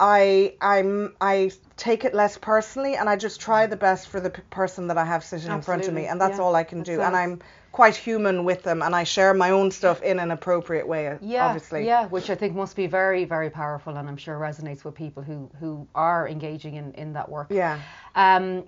I 0.00 0.54
I'm 0.60 1.14
I 1.20 1.50
take 1.76 2.04
it 2.04 2.14
less 2.14 2.38
personally 2.38 2.96
and 2.96 3.08
I 3.08 3.16
just 3.16 3.40
try 3.40 3.66
the 3.66 3.76
best 3.76 4.08
for 4.08 4.20
the 4.20 4.30
p- 4.30 4.42
person 4.50 4.88
that 4.88 4.98
I 4.98 5.04
have 5.04 5.24
sitting 5.24 5.50
in 5.50 5.62
front 5.62 5.86
of 5.88 5.94
me, 5.94 6.06
and 6.06 6.20
that's 6.20 6.38
yeah. 6.38 6.44
all 6.44 6.54
I 6.54 6.64
can 6.64 6.78
That 6.78 6.86
do. 6.86 7.00
And 7.00 7.16
I'm 7.16 7.40
quite 7.72 7.96
human 7.96 8.44
with 8.44 8.62
them, 8.62 8.82
and 8.82 8.94
I 8.94 9.04
share 9.04 9.34
my 9.34 9.50
own 9.50 9.70
stuff 9.70 10.02
in 10.02 10.18
an 10.18 10.30
appropriate 10.30 10.86
way. 10.88 11.16
Yeah, 11.20 11.46
obviously. 11.46 11.86
yeah, 11.86 12.06
which 12.06 12.30
I 12.30 12.34
think 12.34 12.54
must 12.54 12.76
be 12.76 12.86
very, 12.86 13.24
very 13.24 13.50
powerful, 13.50 13.96
and 13.96 14.08
I'm 14.08 14.16
sure 14.16 14.38
resonates 14.38 14.84
with 14.84 14.94
people 14.94 15.22
who 15.22 15.50
who 15.60 15.86
are 15.94 16.28
engaging 16.28 16.74
in 16.74 16.92
in 16.94 17.12
that 17.14 17.28
work. 17.28 17.48
Yeah. 17.50 17.80
Um, 18.14 18.64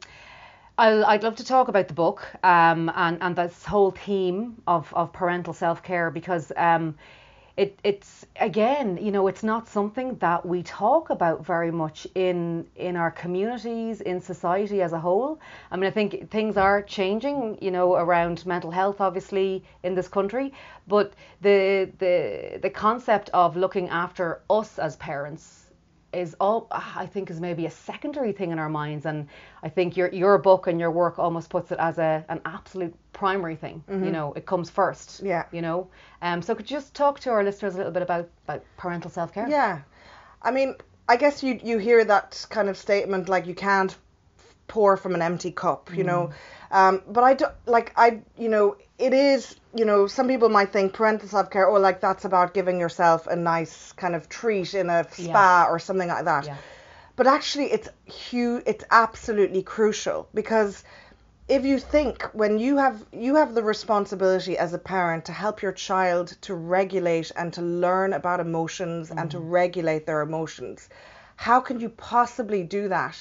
I'll, 0.78 1.04
I'd 1.04 1.22
love 1.22 1.36
to 1.36 1.44
talk 1.44 1.68
about 1.68 1.88
the 1.88 1.94
book 1.94 2.26
um, 2.42 2.90
and 2.94 3.18
and 3.20 3.36
this 3.36 3.64
whole 3.64 3.90
theme 3.90 4.62
of 4.66 4.92
of 4.94 5.12
parental 5.12 5.52
self 5.52 5.82
care 5.82 6.10
because 6.10 6.52
um, 6.56 6.96
it 7.56 7.78
it's 7.84 8.26
again 8.40 8.98
you 9.00 9.10
know 9.10 9.26
it's 9.26 9.42
not 9.42 9.68
something 9.68 10.16
that 10.16 10.44
we 10.46 10.62
talk 10.62 11.10
about 11.10 11.44
very 11.44 11.70
much 11.70 12.06
in 12.14 12.66
in 12.76 12.96
our 12.96 13.10
communities 13.10 14.00
in 14.00 14.20
society 14.20 14.82
as 14.82 14.92
a 14.92 14.98
whole. 14.98 15.40
I 15.70 15.76
mean 15.76 15.86
I 15.86 15.90
think 15.90 16.30
things 16.30 16.56
are 16.56 16.82
changing 16.82 17.58
you 17.60 17.70
know 17.70 17.94
around 17.94 18.46
mental 18.46 18.70
health 18.70 19.00
obviously 19.00 19.64
in 19.82 19.94
this 19.94 20.08
country, 20.08 20.52
but 20.86 21.12
the 21.40 21.90
the 21.98 22.58
the 22.62 22.70
concept 22.70 23.30
of 23.34 23.56
looking 23.56 23.88
after 23.88 24.40
us 24.48 24.78
as 24.78 24.96
parents 24.96 25.69
is 26.12 26.34
all 26.40 26.66
I 26.70 27.06
think 27.06 27.30
is 27.30 27.40
maybe 27.40 27.66
a 27.66 27.70
secondary 27.70 28.32
thing 28.32 28.50
in 28.50 28.58
our 28.58 28.68
minds, 28.68 29.06
and 29.06 29.28
I 29.62 29.68
think 29.68 29.96
your 29.96 30.08
your 30.08 30.38
book 30.38 30.66
and 30.66 30.80
your 30.80 30.90
work 30.90 31.18
almost 31.18 31.50
puts 31.50 31.72
it 31.72 31.78
as 31.78 31.98
a 31.98 32.24
an 32.28 32.40
absolute 32.44 32.94
primary 33.12 33.56
thing. 33.56 33.84
You 33.88 34.10
know, 34.10 34.32
it 34.34 34.46
comes 34.46 34.70
first. 34.70 35.08
Mm-hmm. 35.08 35.26
Yeah. 35.26 35.44
You 35.52 35.62
know, 35.62 35.88
um. 36.22 36.42
So 36.42 36.54
could 36.54 36.70
you 36.70 36.76
just 36.76 36.94
talk 36.94 37.20
to 37.20 37.30
our 37.30 37.44
listeners 37.44 37.74
a 37.74 37.78
little 37.78 37.92
bit 37.92 38.02
about 38.02 38.28
about 38.44 38.64
parental 38.76 39.10
self 39.10 39.32
care? 39.32 39.48
Yeah. 39.48 39.80
I 40.42 40.50
mean, 40.50 40.74
I 41.08 41.16
guess 41.16 41.42
you 41.42 41.60
you 41.62 41.78
hear 41.78 42.04
that 42.04 42.46
kind 42.50 42.68
of 42.68 42.76
statement 42.76 43.28
like 43.28 43.46
you 43.46 43.54
can't 43.54 43.96
pour 44.70 44.96
from 44.96 45.14
an 45.16 45.22
empty 45.22 45.50
cup, 45.50 45.90
you 45.94 46.04
know. 46.04 46.30
Um, 46.70 47.02
but 47.08 47.24
I 47.24 47.34
don't 47.34 47.52
like 47.66 47.92
I 47.96 48.20
you 48.38 48.48
know 48.48 48.76
it 48.96 49.12
is 49.12 49.56
you 49.74 49.84
know 49.84 50.06
some 50.06 50.28
people 50.28 50.48
might 50.48 50.72
think 50.72 50.92
parental 50.92 51.28
self 51.28 51.50
care 51.50 51.68
oh 51.68 51.80
like 51.80 52.00
that's 52.00 52.24
about 52.24 52.54
giving 52.54 52.78
yourself 52.78 53.26
a 53.26 53.34
nice 53.34 53.90
kind 53.92 54.14
of 54.14 54.28
treat 54.28 54.72
in 54.74 54.88
a 54.88 55.04
spa 55.10 55.66
or 55.68 55.80
something 55.80 56.08
like 56.08 56.24
that. 56.24 56.46
Yeah. 56.46 56.56
But 57.16 57.26
actually, 57.26 57.72
it's 57.72 57.88
huge. 58.06 58.62
It's 58.66 58.84
absolutely 58.90 59.62
crucial 59.62 60.28
because 60.32 60.84
if 61.48 61.64
you 61.64 61.80
think 61.80 62.22
when 62.32 62.60
you 62.60 62.76
have 62.76 63.04
you 63.12 63.34
have 63.34 63.56
the 63.56 63.64
responsibility 63.64 64.56
as 64.56 64.72
a 64.72 64.78
parent 64.78 65.24
to 65.24 65.32
help 65.32 65.62
your 65.62 65.72
child 65.72 66.36
to 66.42 66.54
regulate 66.54 67.32
and 67.34 67.52
to 67.54 67.62
learn 67.62 68.12
about 68.12 68.38
emotions 68.38 69.10
and 69.10 69.28
to 69.32 69.40
regulate 69.40 70.06
their 70.06 70.20
emotions, 70.20 70.88
how 71.34 71.58
can 71.58 71.80
you 71.80 71.88
possibly 71.88 72.62
do 72.62 72.88
that 72.88 73.18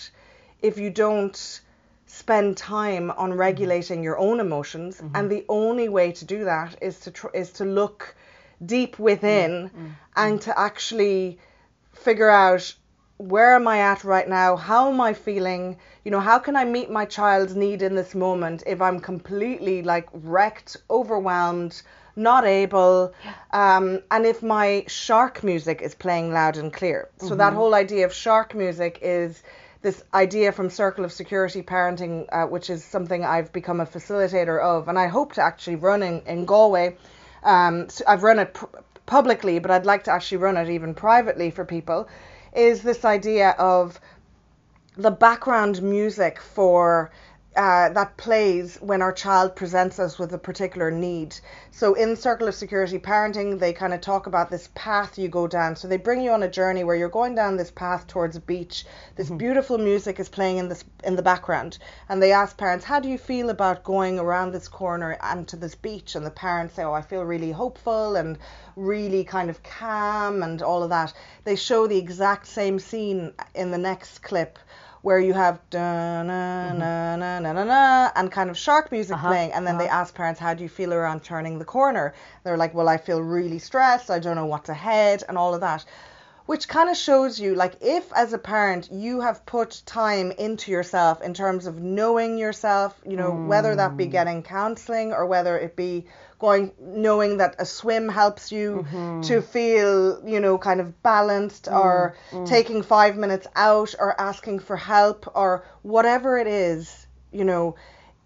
if 0.61 0.77
you 0.77 0.89
don't 0.89 1.61
spend 2.05 2.57
time 2.57 3.11
on 3.11 3.29
mm-hmm. 3.29 3.39
regulating 3.39 4.03
your 4.03 4.17
own 4.17 4.39
emotions? 4.39 4.99
And 4.99 5.11
mm-hmm. 5.13 5.27
the 5.27 5.45
only 5.49 5.89
way 5.89 6.11
to 6.13 6.25
do 6.25 6.45
that 6.45 6.77
is 6.81 6.99
to 7.01 7.11
tr- 7.11 7.33
is 7.33 7.51
to 7.53 7.65
look 7.65 8.15
deep 8.65 8.99
within 8.99 9.69
mm-hmm. 9.69 9.87
and 10.15 10.41
to 10.41 10.59
actually 10.59 11.39
figure 11.93 12.29
out 12.29 12.73
where 13.17 13.53
am 13.53 13.67
I 13.67 13.79
at 13.79 14.05
right 14.05 14.27
now? 14.27 14.55
How 14.55 14.89
am 14.91 15.01
I 15.01 15.13
feeling? 15.13 15.77
You 16.05 16.11
know, 16.11 16.21
how 16.21 16.39
can 16.39 16.55
I 16.55 16.63
meet 16.63 16.89
my 16.89 17.05
child's 17.05 17.53
need 17.53 17.81
in 17.81 17.95
this 17.95 18.15
moment 18.15 18.63
if 18.65 18.81
I'm 18.81 18.99
completely 19.01 19.83
like 19.83 20.07
wrecked, 20.13 20.77
overwhelmed, 20.89 21.81
not 22.15 22.45
able, 22.45 23.13
um, 23.51 24.01
and 24.09 24.25
if 24.25 24.41
my 24.41 24.85
shark 24.87 25.43
music 25.43 25.81
is 25.81 25.95
playing 25.95 26.31
loud 26.31 26.57
and 26.57 26.71
clear. 26.71 27.09
So 27.17 27.35
that 27.35 27.53
whole 27.53 27.75
idea 27.75 28.05
of 28.05 28.13
shark 28.13 28.55
music 28.55 28.99
is 29.01 29.43
this 29.81 30.03
idea 30.13 30.51
from 30.51 30.69
Circle 30.69 31.05
of 31.05 31.11
Security 31.13 31.61
Parenting, 31.61 32.27
uh, 32.31 32.45
which 32.47 32.69
is 32.69 32.83
something 32.83 33.23
I've 33.23 33.51
become 33.53 33.79
a 33.79 33.85
facilitator 33.85 34.61
of, 34.61 34.87
and 34.89 34.99
I 34.99 35.07
hope 35.07 35.33
to 35.33 35.41
actually 35.41 35.77
run 35.77 36.03
in, 36.03 36.21
in 36.21 36.45
Galway. 36.45 36.97
Um, 37.43 37.87
so 37.89 38.03
I've 38.07 38.23
run 38.23 38.39
it 38.39 38.53
pr- 38.53 38.65
publicly, 39.05 39.59
but 39.59 39.71
I'd 39.71 39.85
like 39.85 40.03
to 40.05 40.11
actually 40.11 40.39
run 40.39 40.57
it 40.57 40.69
even 40.69 40.93
privately 40.93 41.49
for 41.49 41.63
people. 41.63 42.09
Is 42.53 42.81
this 42.81 43.05
idea 43.05 43.51
of 43.51 43.99
the 44.97 45.11
background 45.11 45.81
music 45.81 46.41
for 46.41 47.11
uh, 47.55 47.89
that 47.89 48.15
plays 48.15 48.77
when 48.77 49.01
our 49.01 49.11
child 49.11 49.55
presents 49.55 49.97
us 49.97 50.19
with 50.19 50.33
a 50.33 50.37
particular 50.37 50.91
need. 50.91 51.35
So 51.71 51.95
in 51.95 52.15
Circle 52.15 52.47
of 52.47 52.55
Security 52.55 52.99
Parenting, 52.99 53.59
they 53.59 53.73
kind 53.73 53.93
of 53.93 54.01
talk 54.01 54.27
about 54.27 54.51
this 54.51 54.69
path 54.75 55.17
you 55.17 55.27
go 55.29 55.47
down. 55.47 55.75
So 55.75 55.87
they 55.87 55.97
bring 55.97 56.21
you 56.21 56.31
on 56.31 56.43
a 56.43 56.49
journey 56.49 56.83
where 56.83 56.95
you're 56.95 57.09
going 57.09 57.35
down 57.35 57.57
this 57.57 57.71
path 57.71 58.05
towards 58.07 58.35
a 58.35 58.41
beach. 58.41 58.85
This 59.15 59.29
beautiful 59.29 59.77
music 59.77 60.19
is 60.19 60.29
playing 60.29 60.57
in 60.57 60.69
this 60.69 60.83
in 61.03 61.15
the 61.15 61.23
background, 61.23 61.79
and 62.07 62.21
they 62.21 62.31
ask 62.31 62.55
parents, 62.55 62.85
"How 62.85 62.99
do 62.99 63.09
you 63.09 63.17
feel 63.17 63.49
about 63.49 63.83
going 63.83 64.19
around 64.19 64.51
this 64.51 64.67
corner 64.67 65.17
and 65.21 65.47
to 65.47 65.55
this 65.55 65.75
beach?" 65.75 66.15
And 66.15 66.25
the 66.25 66.31
parents 66.31 66.75
say, 66.75 66.83
"Oh, 66.83 66.93
I 66.93 67.01
feel 67.01 67.23
really 67.23 67.51
hopeful 67.51 68.15
and 68.15 68.37
really 68.75 69.23
kind 69.23 69.49
of 69.49 69.63
calm 69.63 70.43
and 70.43 70.61
all 70.61 70.83
of 70.83 70.89
that." 70.91 71.13
They 71.45 71.55
show 71.55 71.87
the 71.87 71.97
exact 71.97 72.45
same 72.45 72.77
scene 72.77 73.33
in 73.55 73.71
the 73.71 73.77
next 73.77 74.19
clip 74.19 74.59
where 75.01 75.19
you 75.19 75.33
have 75.33 75.59
da 75.69 76.23
na 76.23 76.33
mm-hmm. 76.33 76.79
na 76.79 77.15
na 77.15 77.39
na 77.39 77.53
na 77.53 77.63
na 77.63 78.11
and 78.15 78.31
kind 78.31 78.49
of 78.49 78.57
shark 78.57 78.91
music 78.91 79.15
Uh-huh, 79.15 79.27
playing, 79.29 79.51
and 79.53 79.65
then 79.65 79.77
they 79.77 79.87
uh-huh. 79.87 80.01
ask 80.01 80.13
parents, 80.13 80.39
"How 80.39 80.53
do 80.53 80.63
you 80.63 80.69
feel 80.69 80.93
around 80.93 81.23
turning 81.23 81.59
the 81.59 81.65
corner?" 81.65 82.13
They're 82.43 82.57
like, 82.57 82.73
"Well, 82.73 82.89
I 82.89 82.97
feel 82.97 83.21
really 83.21 83.59
stressed. 83.59 84.09
I 84.11 84.19
don't 84.19 84.35
know 84.35 84.45
what's 84.45 84.69
ahead, 84.69 85.23
and 85.27 85.37
all 85.37 85.53
of 85.53 85.61
that." 85.61 85.85
Which 86.45 86.67
kind 86.67 86.89
of 86.89 86.97
shows 86.97 87.39
you, 87.39 87.53
like, 87.53 87.75
if 87.79 88.11
as 88.13 88.33
a 88.33 88.39
parent 88.39 88.91
you 88.91 89.21
have 89.21 89.45
put 89.45 89.83
time 89.85 90.31
into 90.31 90.71
yourself 90.71 91.21
in 91.21 91.33
terms 91.35 91.67
of 91.67 91.79
knowing 91.79 92.39
yourself, 92.39 92.99
you 93.05 93.17
know, 93.17 93.31
whether 93.31 93.75
that 93.75 93.95
be 93.95 94.07
mm. 94.07 94.11
getting 94.11 94.41
counseling 94.41 95.13
or 95.13 95.27
whether 95.27 95.59
it 95.59 95.75
be 95.75 96.07
going, 96.39 96.71
knowing 96.79 97.37
that 97.37 97.55
a 97.59 97.65
swim 97.65 98.09
helps 98.09 98.51
you 98.51 98.85
mm-hmm. 98.89 99.21
to 99.21 99.41
feel, 99.41 100.27
you 100.27 100.39
know, 100.39 100.57
kind 100.57 100.79
of 100.79 101.03
balanced 101.03 101.65
mm, 101.65 101.77
or 101.77 102.15
mm. 102.31 102.47
taking 102.47 102.81
five 102.81 103.17
minutes 103.17 103.47
out 103.55 103.93
or 103.99 104.19
asking 104.19 104.59
for 104.59 104.77
help 104.77 105.29
or 105.35 105.65
whatever 105.81 106.37
it 106.37 106.47
is, 106.47 107.07
you 107.31 107.43
know, 107.43 107.75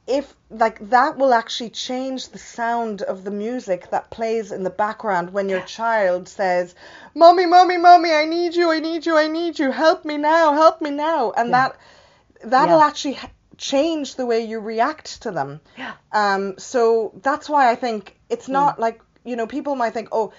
if 0.05 0.35
like 0.49 0.89
that 0.89 1.17
will 1.17 1.33
actually 1.33 1.69
change 1.69 2.29
the 2.29 2.37
sound 2.37 3.01
of 3.01 3.23
the 3.23 3.31
music 3.31 3.89
that 3.91 4.11
plays 4.11 4.51
in 4.51 4.63
the 4.63 4.69
background 4.69 5.31
when 5.31 5.47
your 5.49 5.61
child 5.61 6.27
says, 6.27 6.75
"Mommy, 7.15 7.45
mommy, 7.45 7.77
mommy, 7.77 8.11
I 8.11 8.25
need 8.25 8.53
you, 8.53 8.69
I 8.71 8.79
need 8.79 9.05
you, 9.05 9.17
I 9.17 9.27
need 9.27 9.57
you. 9.57 9.71
Help 9.71 10.03
me 10.03 10.17
now, 10.17 10.53
help 10.53 10.81
me 10.81 10.91
now." 10.91 11.31
And 11.31 11.53
that 11.53 11.77
that'll 12.43 12.79
Yeah. 12.79 12.85
actually 12.85 13.19
change 13.57 14.15
the 14.15 14.25
way 14.25 14.41
you 14.45 14.59
react 14.59 15.21
to 15.23 15.31
them. 15.31 15.61
Yeah. 15.77 15.93
Um, 16.11 16.55
so 16.57 17.11
that's 17.21 17.49
why 17.49 17.71
I 17.71 17.75
think 17.75 18.17
it's 18.29 18.47
not 18.49 18.79
like, 18.79 19.01
you 19.23 19.35
know, 19.35 19.47
people 19.47 19.75
might 19.75 19.93
think, 19.93 20.09
oh, 20.11 20.33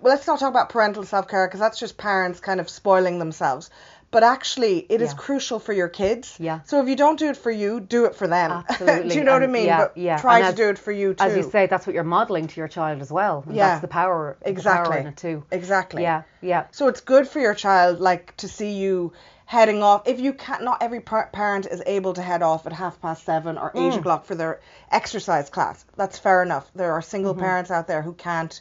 well, 0.00 0.14
let's 0.14 0.26
not 0.26 0.40
talk 0.40 0.50
about 0.50 0.68
parental 0.70 1.04
self 1.04 1.28
care 1.28 1.46
because 1.46 1.60
that's 1.60 1.78
just 1.78 1.96
parents 1.96 2.40
kind 2.40 2.60
of 2.60 2.68
spoiling 2.68 3.18
themselves. 3.18 3.70
But 4.10 4.22
actually, 4.24 4.78
it 4.90 5.00
is 5.00 5.12
Yeah. 5.12 5.16
crucial 5.16 5.58
for 5.58 5.72
your 5.72 5.88
kids. 5.88 6.36
Yeah. 6.38 6.60
So 6.64 6.82
if 6.82 6.88
you 6.88 6.96
don't 6.96 7.18
do 7.18 7.30
it 7.30 7.36
for 7.36 7.50
you, 7.50 7.80
do 7.80 8.04
it 8.04 8.14
for 8.14 8.26
them. 8.26 8.50
Absolutely. 8.68 9.08
do 9.08 9.14
you 9.14 9.24
know 9.24 9.32
what 9.32 9.42
I 9.42 9.46
mean? 9.46 9.64
yeah, 9.66 9.78
but 9.78 9.96
yeah. 9.96 10.18
try 10.18 10.36
And 10.40 10.44
to 10.44 10.48
as- 10.48 10.54
do 10.54 10.68
it 10.68 10.78
for 10.78 10.92
you 10.92 11.14
too. 11.14 11.24
As 11.24 11.34
you 11.34 11.42
say, 11.50 11.66
that's 11.66 11.86
what 11.86 11.94
you're 11.94 12.04
modelling 12.04 12.46
to 12.46 12.60
your 12.60 12.68
child 12.68 13.00
as 13.00 13.10
well. 13.10 13.42
And 13.46 13.56
Yeah. 13.56 13.68
That's 13.68 13.80
the 13.80 13.88
power. 13.88 14.36
Exactly. 14.42 14.82
the 14.84 14.90
power 14.90 15.00
in 15.00 15.06
it 15.06 15.16
too. 15.16 15.44
Exactly. 15.50 16.02
Yeah. 16.02 16.22
Yeah. 16.42 16.64
So 16.72 16.88
it's 16.88 17.00
good 17.00 17.26
for 17.26 17.40
your 17.40 17.54
child, 17.54 18.00
like 18.00 18.36
to 18.38 18.48
see 18.48 18.72
you 18.72 19.14
heading 19.52 19.82
off. 19.82 20.08
If 20.08 20.18
you 20.18 20.32
can't, 20.32 20.62
not 20.64 20.82
every 20.82 21.00
parent 21.00 21.66
is 21.66 21.82
able 21.84 22.14
to 22.14 22.22
head 22.22 22.42
off 22.42 22.66
at 22.66 22.72
half 22.72 23.00
past 23.02 23.24
seven 23.24 23.58
or 23.58 23.70
Mm. 23.70 23.80
eight 23.82 23.98
o'clock 23.98 24.24
for 24.24 24.34
their 24.34 24.60
exercise 24.90 25.50
class. 25.50 25.84
That's 25.96 26.18
fair 26.18 26.42
enough. 26.42 26.70
There 26.74 26.92
are 26.92 27.02
single 27.02 27.34
Mm-hmm. 27.34 27.48
parents 27.48 27.70
out 27.70 27.86
there 27.86 28.02
who 28.02 28.14
can't 28.14 28.54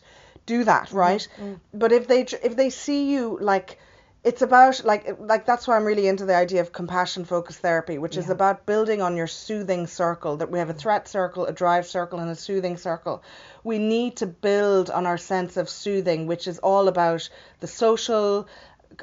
do 0.46 0.66
that, 0.66 0.92
right? 0.92 1.26
But 1.74 1.92
if 1.94 2.08
they 2.08 2.22
if 2.50 2.56
they 2.58 2.70
see 2.70 3.02
you 3.14 3.38
like. 3.42 3.80
It's 4.24 4.44
about 4.44 4.86
like 4.86 5.04
like 5.32 5.48
that's 5.48 5.68
why 5.68 5.76
I'm 5.78 5.84
really 5.92 6.08
into 6.08 6.26
the 6.28 6.36
idea 6.36 6.62
of 6.62 6.72
compassion 6.72 7.26
focused 7.26 7.62
therapy, 7.62 7.98
which 7.98 8.18
is 8.18 8.30
about 8.30 8.68
building 8.68 9.02
on 9.02 9.18
your 9.18 9.26
soothing 9.26 9.88
circle. 9.88 10.38
That 10.38 10.52
we 10.52 10.60
have 10.60 10.70
a 10.70 10.76
threat 10.84 11.08
circle, 11.08 11.48
a 11.48 11.52
drive 11.52 11.88
circle, 11.88 12.20
and 12.20 12.30
a 12.30 12.36
soothing 12.36 12.78
circle. 12.78 13.24
We 13.64 13.80
need 13.80 14.18
to 14.18 14.28
build 14.28 14.92
on 14.92 15.08
our 15.08 15.18
sense 15.18 15.58
of 15.58 15.68
soothing, 15.72 16.28
which 16.28 16.46
is 16.48 16.60
all 16.60 16.88
about 16.88 17.28
the 17.62 17.68
social 17.68 18.48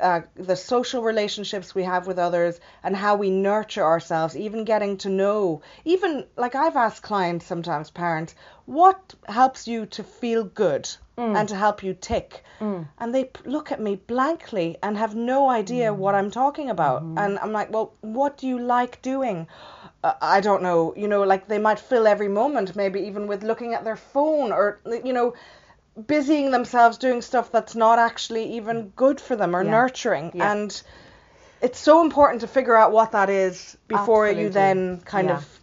uh, 0.00 0.20
the 0.34 0.56
social 0.56 1.02
relationships 1.02 1.74
we 1.74 1.82
have 1.84 2.06
with 2.06 2.18
others 2.18 2.60
and 2.82 2.96
how 2.96 3.16
we 3.16 3.30
nurture 3.30 3.84
ourselves, 3.84 4.36
even 4.36 4.64
getting 4.64 4.96
to 4.98 5.08
know, 5.08 5.62
even 5.84 6.24
like 6.36 6.54
I've 6.54 6.76
asked 6.76 7.02
clients 7.02 7.46
sometimes, 7.46 7.90
parents, 7.90 8.34
what 8.66 9.14
helps 9.26 9.66
you 9.66 9.86
to 9.86 10.02
feel 10.04 10.44
good 10.44 10.88
and 11.36 11.48
to 11.48 11.56
help 11.56 11.82
you 11.82 11.94
tick? 11.94 12.44
And 12.98 13.14
they 13.14 13.30
look 13.44 13.72
at 13.72 13.80
me 13.80 13.96
blankly 13.96 14.76
and 14.82 14.96
have 14.96 15.14
no 15.16 15.48
idea 15.50 15.92
what 15.92 16.14
I'm 16.14 16.30
talking 16.30 16.70
about. 16.70 17.02
And 17.02 17.38
I'm 17.38 17.52
like, 17.52 17.72
well, 17.72 17.92
what 18.02 18.38
do 18.38 18.46
you 18.46 18.58
like 18.58 19.02
doing? 19.02 19.46
Uh, 20.04 20.14
I 20.22 20.40
don't 20.40 20.62
know, 20.62 20.94
you 20.96 21.08
know, 21.08 21.24
like 21.24 21.48
they 21.48 21.58
might 21.58 21.80
fill 21.80 22.06
every 22.06 22.28
moment, 22.28 22.76
maybe 22.76 23.00
even 23.00 23.26
with 23.26 23.42
looking 23.42 23.74
at 23.74 23.82
their 23.84 23.96
phone 23.96 24.52
or, 24.52 24.78
you 25.04 25.12
know, 25.12 25.34
busying 26.06 26.50
themselves 26.50 26.98
doing 26.98 27.22
stuff 27.22 27.50
that's 27.50 27.74
not 27.74 27.98
actually 27.98 28.54
even 28.54 28.92
good 28.96 29.20
for 29.20 29.36
them 29.36 29.54
or 29.56 29.62
Yeah. 29.64 29.70
nurturing. 29.70 30.30
Yeah. 30.34 30.52
And 30.52 30.82
it's 31.60 31.78
so 31.78 32.02
important 32.02 32.42
to 32.42 32.46
figure 32.46 32.76
out 32.76 32.92
what 32.92 33.12
that 33.12 33.30
is 33.30 33.76
before 33.88 34.28
you 34.28 34.48
then 34.48 35.00
kind 35.04 35.28
Yeah. 35.28 35.36
of, 35.36 35.60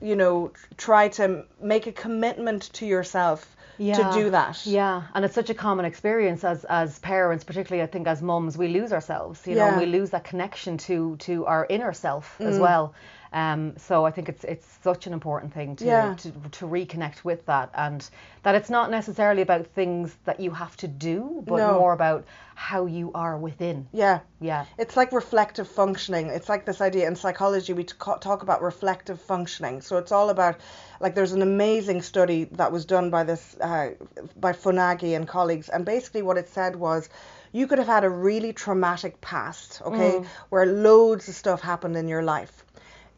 you 0.00 0.14
know, 0.16 0.52
try 0.76 1.08
to 1.08 1.44
make 1.60 1.86
a 1.86 1.92
commitment 1.92 2.72
to 2.74 2.86
yourself 2.86 3.56
to 3.78 4.10
do 4.14 4.30
that. 4.30 4.64
Yeah, 4.64 5.02
and 5.12 5.24
it's 5.24 5.34
such 5.34 5.50
a 5.50 5.54
common 5.54 5.84
experience 5.86 6.44
as 6.44 6.64
as 6.64 6.98
parents, 7.00 7.42
particularly 7.42 7.82
I 7.82 7.86
think 7.86 8.06
as 8.06 8.22
mums, 8.22 8.56
we 8.56 8.68
lose 8.68 8.92
ourselves. 8.92 9.44
You 9.46 9.56
know, 9.56 9.76
we 9.78 9.86
lose 9.86 10.10
that 10.10 10.22
connection 10.22 10.76
to 10.78 11.16
to 11.20 11.46
our 11.46 11.66
inner 11.68 11.92
self 11.92 12.40
as 12.40 12.58
Mm. 12.58 12.60
well. 12.60 12.94
Um, 13.32 13.74
so 13.78 14.04
I 14.04 14.10
think 14.10 14.28
it's 14.28 14.44
it's 14.44 14.66
such 14.82 15.06
an 15.06 15.12
important 15.12 15.54
thing 15.54 15.76
to, 15.76 15.84
Yeah. 15.84 16.14
to 16.14 16.30
to 16.58 16.66
reconnect 16.66 17.24
with 17.24 17.46
that, 17.46 17.70
and 17.74 18.08
that 18.42 18.54
it's 18.54 18.68
not 18.70 18.90
necessarily 18.90 19.42
about 19.42 19.66
things 19.68 20.14
that 20.24 20.38
you 20.40 20.50
have 20.50 20.76
to 20.78 20.88
do, 20.88 21.42
but 21.46 21.56
No. 21.56 21.78
more 21.78 21.92
about 21.94 22.24
how 22.54 22.84
you 22.86 23.10
are 23.14 23.38
within. 23.38 23.88
Yeah. 23.92 24.20
Yeah. 24.40 24.66
It's 24.78 24.96
like 24.96 25.12
reflective 25.12 25.66
functioning. 25.66 26.26
It's 26.28 26.48
like 26.50 26.64
this 26.66 26.80
idea 26.82 27.08
in 27.08 27.16
psychology 27.16 27.72
we 27.72 27.84
talk 27.84 28.42
about 28.42 28.60
reflective 28.62 29.18
functioning. 29.20 29.80
So 29.80 29.96
it's 29.96 30.12
all 30.12 30.28
about 30.28 30.56
like 31.00 31.14
there's 31.14 31.32
an 31.32 31.42
amazing 31.42 32.02
study 32.02 32.44
that 32.52 32.70
was 32.70 32.84
done 32.84 33.08
by 33.10 33.24
this 33.24 33.56
uh, 33.60 33.90
by 34.38 34.52
Fonagy 34.52 35.16
and 35.16 35.26
colleagues, 35.26 35.70
and 35.70 35.84
basically 35.86 36.22
what 36.22 36.36
it 36.36 36.48
said 36.48 36.76
was 36.76 37.08
you 37.52 37.66
could 37.66 37.78
have 37.78 37.88
had 37.88 38.04
a 38.04 38.10
really 38.10 38.52
traumatic 38.52 39.20
past, 39.20 39.80
okay, 39.84 40.22
where 40.50 40.66
loads 40.66 41.28
of 41.28 41.34
stuff 41.34 41.60
happened 41.62 41.96
in 41.96 42.08
your 42.08 42.22
life. 42.22 42.64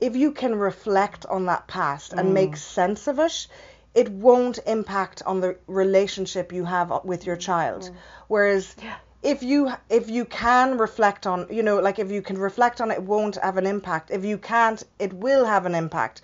If 0.00 0.16
you 0.16 0.32
can 0.32 0.54
reflect 0.56 1.24
on 1.26 1.46
that 1.46 1.66
past 1.66 2.12
and 2.12 2.30
mm. 2.30 2.32
make 2.32 2.56
sense 2.56 3.06
of 3.06 3.18
it, 3.18 3.46
it 3.94 4.10
won't 4.10 4.58
impact 4.66 5.22
on 5.24 5.40
the 5.40 5.56
relationship 5.66 6.52
you 6.52 6.64
have 6.64 7.04
with 7.04 7.26
your 7.26 7.36
child. 7.36 7.82
Mm. 7.82 7.94
Whereas 8.28 8.74
if 9.22 9.42
you 9.42 9.72
if 9.88 10.10
you 10.10 10.24
can 10.24 10.76
reflect 10.76 11.26
on 11.26 11.46
you 11.48 11.62
know 11.62 11.78
like 11.78 11.98
if 11.98 12.10
you 12.10 12.20
can 12.20 12.38
reflect 12.38 12.80
on 12.80 12.90
it, 12.90 12.94
it 12.94 13.02
won't 13.02 13.36
have 13.36 13.56
an 13.56 13.66
impact. 13.66 14.10
If 14.10 14.24
you 14.24 14.36
can't 14.36 14.82
it 14.98 15.12
will 15.12 15.44
have 15.44 15.64
an 15.64 15.74
impact. 15.74 16.22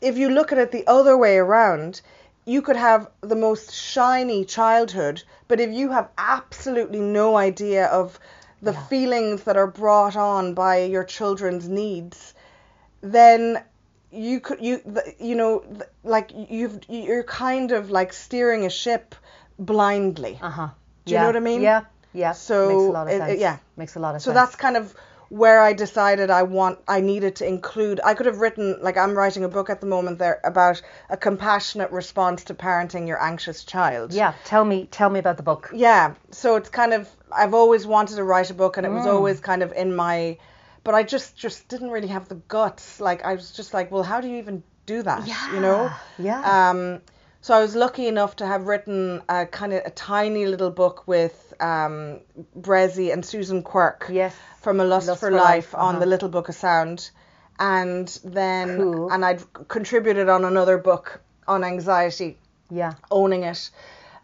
If 0.00 0.18
you 0.18 0.28
look 0.28 0.52
at 0.52 0.58
it 0.58 0.70
the 0.72 0.86
other 0.86 1.16
way 1.16 1.38
around 1.38 2.00
you 2.44 2.62
could 2.62 2.76
have 2.76 3.10
the 3.20 3.36
most 3.36 3.72
shiny 3.72 4.44
childhood 4.44 5.22
but 5.48 5.60
if 5.60 5.70
you 5.70 5.90
have 5.90 6.08
absolutely 6.16 7.00
no 7.00 7.36
idea 7.36 7.86
of 7.86 8.18
the 8.62 8.72
Yeah. 8.72 8.86
feelings 8.86 9.42
that 9.44 9.56
are 9.56 9.66
brought 9.66 10.16
on 10.16 10.54
by 10.54 10.78
your 10.78 11.04
children's 11.04 11.68
needs 11.68 12.34
then 13.00 13.62
you 14.10 14.40
could 14.40 14.60
you 14.62 14.80
you 15.20 15.34
know 15.34 15.62
like 16.02 16.30
you've 16.50 16.80
you're 16.88 17.22
kind 17.24 17.72
of 17.72 17.90
like 17.90 18.12
steering 18.12 18.64
a 18.64 18.70
ship 18.70 19.14
blindly 19.58 20.38
Uh 20.40 20.50
huh. 20.50 20.68
Do 21.04 21.14
you 21.14 21.20
know 21.20 21.26
what 21.26 21.36
I 21.36 21.40
mean? 21.40 21.62
Yeah. 21.62 21.82
Yeah. 22.12 22.32
So, 22.32 22.68
makes 22.68 22.82
a 22.88 22.92
lot 22.92 23.06
of 23.06 23.12
it- 23.12 23.16
it- 23.16 23.26
sense. 23.28 23.40
yeah. 23.40 23.56
Makes 23.76 23.96
a 23.96 23.98
lot 24.00 24.14
of 24.14 24.20
So 24.22 24.30
sense. 24.30 24.36
So 24.38 24.40
that's 24.44 24.56
kind 24.56 24.76
of 24.76 24.94
where 25.30 25.60
I 25.60 25.72
decided 25.74 26.30
I 26.30 26.42
want 26.42 26.78
I 26.88 27.00
needed 27.00 27.36
to 27.36 27.46
include 27.46 28.00
I 28.04 28.14
could 28.14 28.26
have 28.26 28.38
written 28.40 28.78
like 28.80 28.96
I'm 28.96 29.14
writing 29.14 29.44
a 29.44 29.48
book 29.48 29.68
at 29.70 29.80
the 29.80 29.86
moment 29.86 30.18
there 30.18 30.40
about 30.44 30.80
a 31.10 31.16
compassionate 31.16 31.90
response 31.92 32.44
to 32.44 32.54
parenting 32.54 33.06
your 33.06 33.22
anxious 33.22 33.64
child. 33.64 34.12
yeah. 34.12 34.32
Tell 34.44 34.64
me 34.64 34.86
tell 34.90 35.10
me 35.10 35.18
about 35.18 35.36
the 35.36 35.42
book. 35.42 35.70
Yeah. 35.74 36.14
So 36.30 36.56
it's 36.56 36.70
kind 36.70 36.94
of 36.94 37.08
I've 37.30 37.52
always 37.54 37.86
wanted 37.86 38.16
to 38.16 38.24
write 38.24 38.50
a 38.50 38.54
book 38.54 38.76
and 38.78 38.86
it 38.86 38.90
was 38.90 39.04
Mm. 39.04 39.12
always 39.14 39.40
kind 39.40 39.62
of 39.62 39.72
in 39.72 39.94
my 39.94 40.38
but 40.88 40.94
I 40.94 41.02
just 41.02 41.36
just 41.36 41.68
didn't 41.68 41.90
really 41.90 42.08
have 42.08 42.30
the 42.30 42.36
guts. 42.48 42.98
Like 42.98 43.22
I 43.22 43.34
was 43.34 43.50
just 43.50 43.74
like, 43.74 43.90
well, 43.90 44.02
how 44.02 44.22
do 44.22 44.28
you 44.28 44.38
even 44.38 44.62
do 44.86 45.02
that? 45.02 45.28
You 45.52 45.60
know? 45.60 45.90
Yeah. 46.18 46.40
Um, 46.70 47.02
so 47.42 47.52
I 47.52 47.60
was 47.60 47.76
lucky 47.76 48.06
enough 48.06 48.36
to 48.36 48.46
have 48.46 48.62
written 48.66 49.20
a 49.28 49.44
kind 49.44 49.74
of 49.74 49.82
a 49.84 49.90
tiny 49.90 50.46
little 50.46 50.70
book 50.70 51.06
with 51.06 51.52
um, 51.60 52.20
Bressie 52.58 53.12
and 53.12 53.22
Susan 53.22 53.62
Quirk 53.62 54.06
yes. 54.10 54.34
from 54.62 54.80
A 54.80 54.84
Lust, 54.84 55.08
Lust 55.08 55.20
for, 55.20 55.28
for 55.28 55.36
Life, 55.36 55.74
Life, 55.74 55.74
on 55.74 55.96
uh-huh. 55.96 55.98
the 56.00 56.06
Little 56.06 56.30
Book 56.30 56.48
of 56.48 56.54
Sound, 56.54 57.10
and 57.58 58.08
then 58.24 58.78
Cool. 58.78 59.12
and 59.12 59.26
I'd 59.26 59.42
contributed 59.68 60.30
on 60.30 60.46
another 60.46 60.78
book 60.78 61.20
on 61.46 61.64
anxiety, 61.64 62.38
Yeah. 62.70 62.94
owning 63.10 63.42
it. 63.42 63.70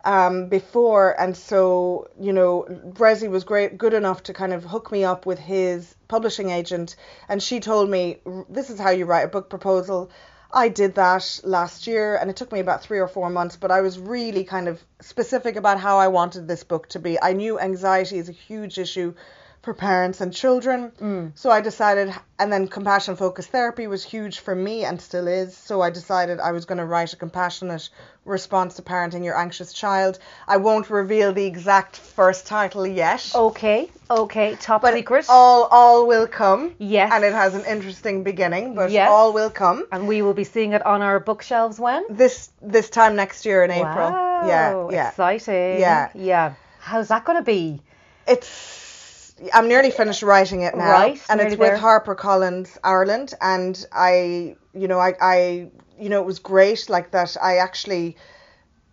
Um, 0.04 0.48
before 0.48 1.18
and 1.18 1.34
so 1.34 2.08
you 2.20 2.34
know 2.34 2.66
Bressie 2.68 3.30
was 3.30 3.44
great 3.44 3.78
good 3.78 3.94
enough 3.94 4.24
to 4.24 4.34
kind 4.34 4.52
of 4.52 4.62
hook 4.62 4.92
me 4.92 5.02
up 5.02 5.24
with 5.24 5.38
his 5.38 5.94
publishing 6.08 6.50
agent 6.50 6.96
and 7.26 7.42
she 7.42 7.58
told 7.58 7.88
me 7.88 8.18
this 8.50 8.68
is 8.68 8.78
how 8.78 8.90
you 8.90 9.06
write 9.06 9.22
a 9.22 9.28
book 9.28 9.48
proposal 9.48 10.10
I 10.54 10.68
did 10.68 10.94
that 10.94 11.40
last 11.42 11.88
year 11.88 12.16
and 12.16 12.30
it 12.30 12.36
took 12.36 12.52
me 12.52 12.60
about 12.60 12.82
three 12.82 13.00
or 13.00 13.08
four 13.08 13.28
months, 13.28 13.56
but 13.56 13.72
I 13.72 13.80
was 13.80 13.98
really 13.98 14.44
kind 14.44 14.68
of 14.68 14.80
specific 15.00 15.56
about 15.56 15.80
how 15.80 15.98
I 15.98 16.06
wanted 16.08 16.46
this 16.46 16.62
book 16.62 16.88
to 16.90 17.00
be. 17.00 17.20
I 17.20 17.32
knew 17.32 17.58
anxiety 17.58 18.18
is 18.18 18.28
a 18.28 18.32
huge 18.32 18.78
issue 18.78 19.14
for 19.64 19.74
parents 19.74 20.20
and 20.20 20.32
children. 20.32 20.92
Mm. 21.00 21.32
So 21.34 21.50
I 21.50 21.60
decided, 21.62 22.14
and 22.38 22.52
then 22.52 22.68
compassion 22.68 23.16
focused 23.16 23.48
therapy 23.50 23.86
was 23.86 24.04
huge 24.04 24.40
for 24.40 24.54
me 24.54 24.84
and 24.84 25.00
still 25.00 25.26
is. 25.26 25.56
So 25.56 25.80
I 25.80 25.90
decided 25.90 26.38
I 26.38 26.52
was 26.52 26.66
going 26.66 26.78
to 26.78 26.84
write 26.84 27.12
a 27.12 27.16
compassionate 27.16 27.88
response 28.26 28.74
to 28.76 28.82
parenting 28.82 29.24
your 29.24 29.36
anxious 29.38 29.72
child. 29.72 30.18
I 30.46 30.58
won't 30.58 30.90
reveal 30.90 31.32
the 31.32 31.44
exact 31.46 31.96
first 31.96 32.46
title 32.46 32.86
yet. 32.86 33.30
Okay. 33.34 33.90
Okay. 34.10 34.56
Top 34.60 34.82
But 34.82 34.94
secret. 34.94 35.26
all 35.28 35.64
all 35.70 36.06
will 36.06 36.26
come. 36.26 36.74
Yes. 36.78 37.10
And 37.12 37.24
it 37.24 37.32
has 37.32 37.54
an 37.54 37.64
interesting 37.64 38.22
beginning, 38.22 38.74
but 38.74 38.90
Yes. 38.90 39.08
all 39.10 39.32
will 39.32 39.50
come. 39.50 39.86
and 39.92 40.06
we 40.06 40.20
will 40.22 40.34
be 40.34 40.44
seeing 40.44 40.72
it 40.74 40.84
on 40.84 41.00
our 41.02 41.18
bookshelves 41.20 41.80
when? 41.80 42.04
This 42.10 42.50
this 42.60 42.90
time 42.90 43.16
next 43.16 43.46
year 43.46 43.64
in 43.64 43.70
April. 43.70 44.10
Wow, 44.10 44.46
Yeah, 44.46 44.88
yeah. 44.90 45.08
Exciting. 45.08 45.80
Yeah. 45.80 46.08
Yeah. 46.14 46.54
How's 46.80 47.08
that 47.08 47.24
going 47.24 47.38
to 47.38 47.44
be? 47.44 47.80
It's 48.26 48.83
I'm 49.52 49.68
nearly 49.68 49.90
finished 49.90 50.22
writing 50.22 50.62
it 50.62 50.74
now, 50.76 50.90
Right, 50.90 51.20
and 51.28 51.40
it's 51.40 51.56
with 51.56 51.70
there. 51.70 51.78
HarperCollins 51.78 52.78
Ireland, 52.84 53.34
and 53.40 53.84
I, 53.92 54.56
you 54.72 54.88
know, 54.88 54.98
I, 55.00 55.14
I, 55.20 55.68
you 55.98 56.08
know, 56.08 56.20
it 56.20 56.26
was 56.26 56.38
great 56.38 56.88
like 56.88 57.10
that. 57.10 57.36
I 57.40 57.56
actually 57.58 58.16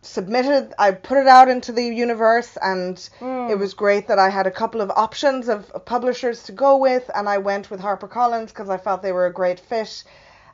submitted, 0.01 0.73
I 0.79 0.91
put 0.91 1.17
it 1.19 1.27
out 1.27 1.47
into 1.47 1.71
the 1.71 1.83
universe, 1.83 2.57
and 2.61 2.97
Hmm. 3.19 3.49
it 3.51 3.59
was 3.59 3.73
great 3.73 4.07
that 4.07 4.19
I 4.19 4.29
had 4.29 4.47
a 4.47 4.51
couple 4.51 4.81
of 4.81 4.89
options 4.91 5.47
of, 5.47 5.69
of 5.71 5.85
publishers 5.85 6.43
to 6.43 6.51
go 6.51 6.77
with, 6.77 7.09
and 7.13 7.29
I 7.29 7.37
went 7.37 7.69
with 7.69 7.81
HarperCollins 7.81 8.47
because 8.47 8.69
I 8.69 8.77
felt 8.77 9.01
they 9.03 9.11
were 9.11 9.27
a 9.27 9.33
great 9.33 9.59
fit. 9.59 10.03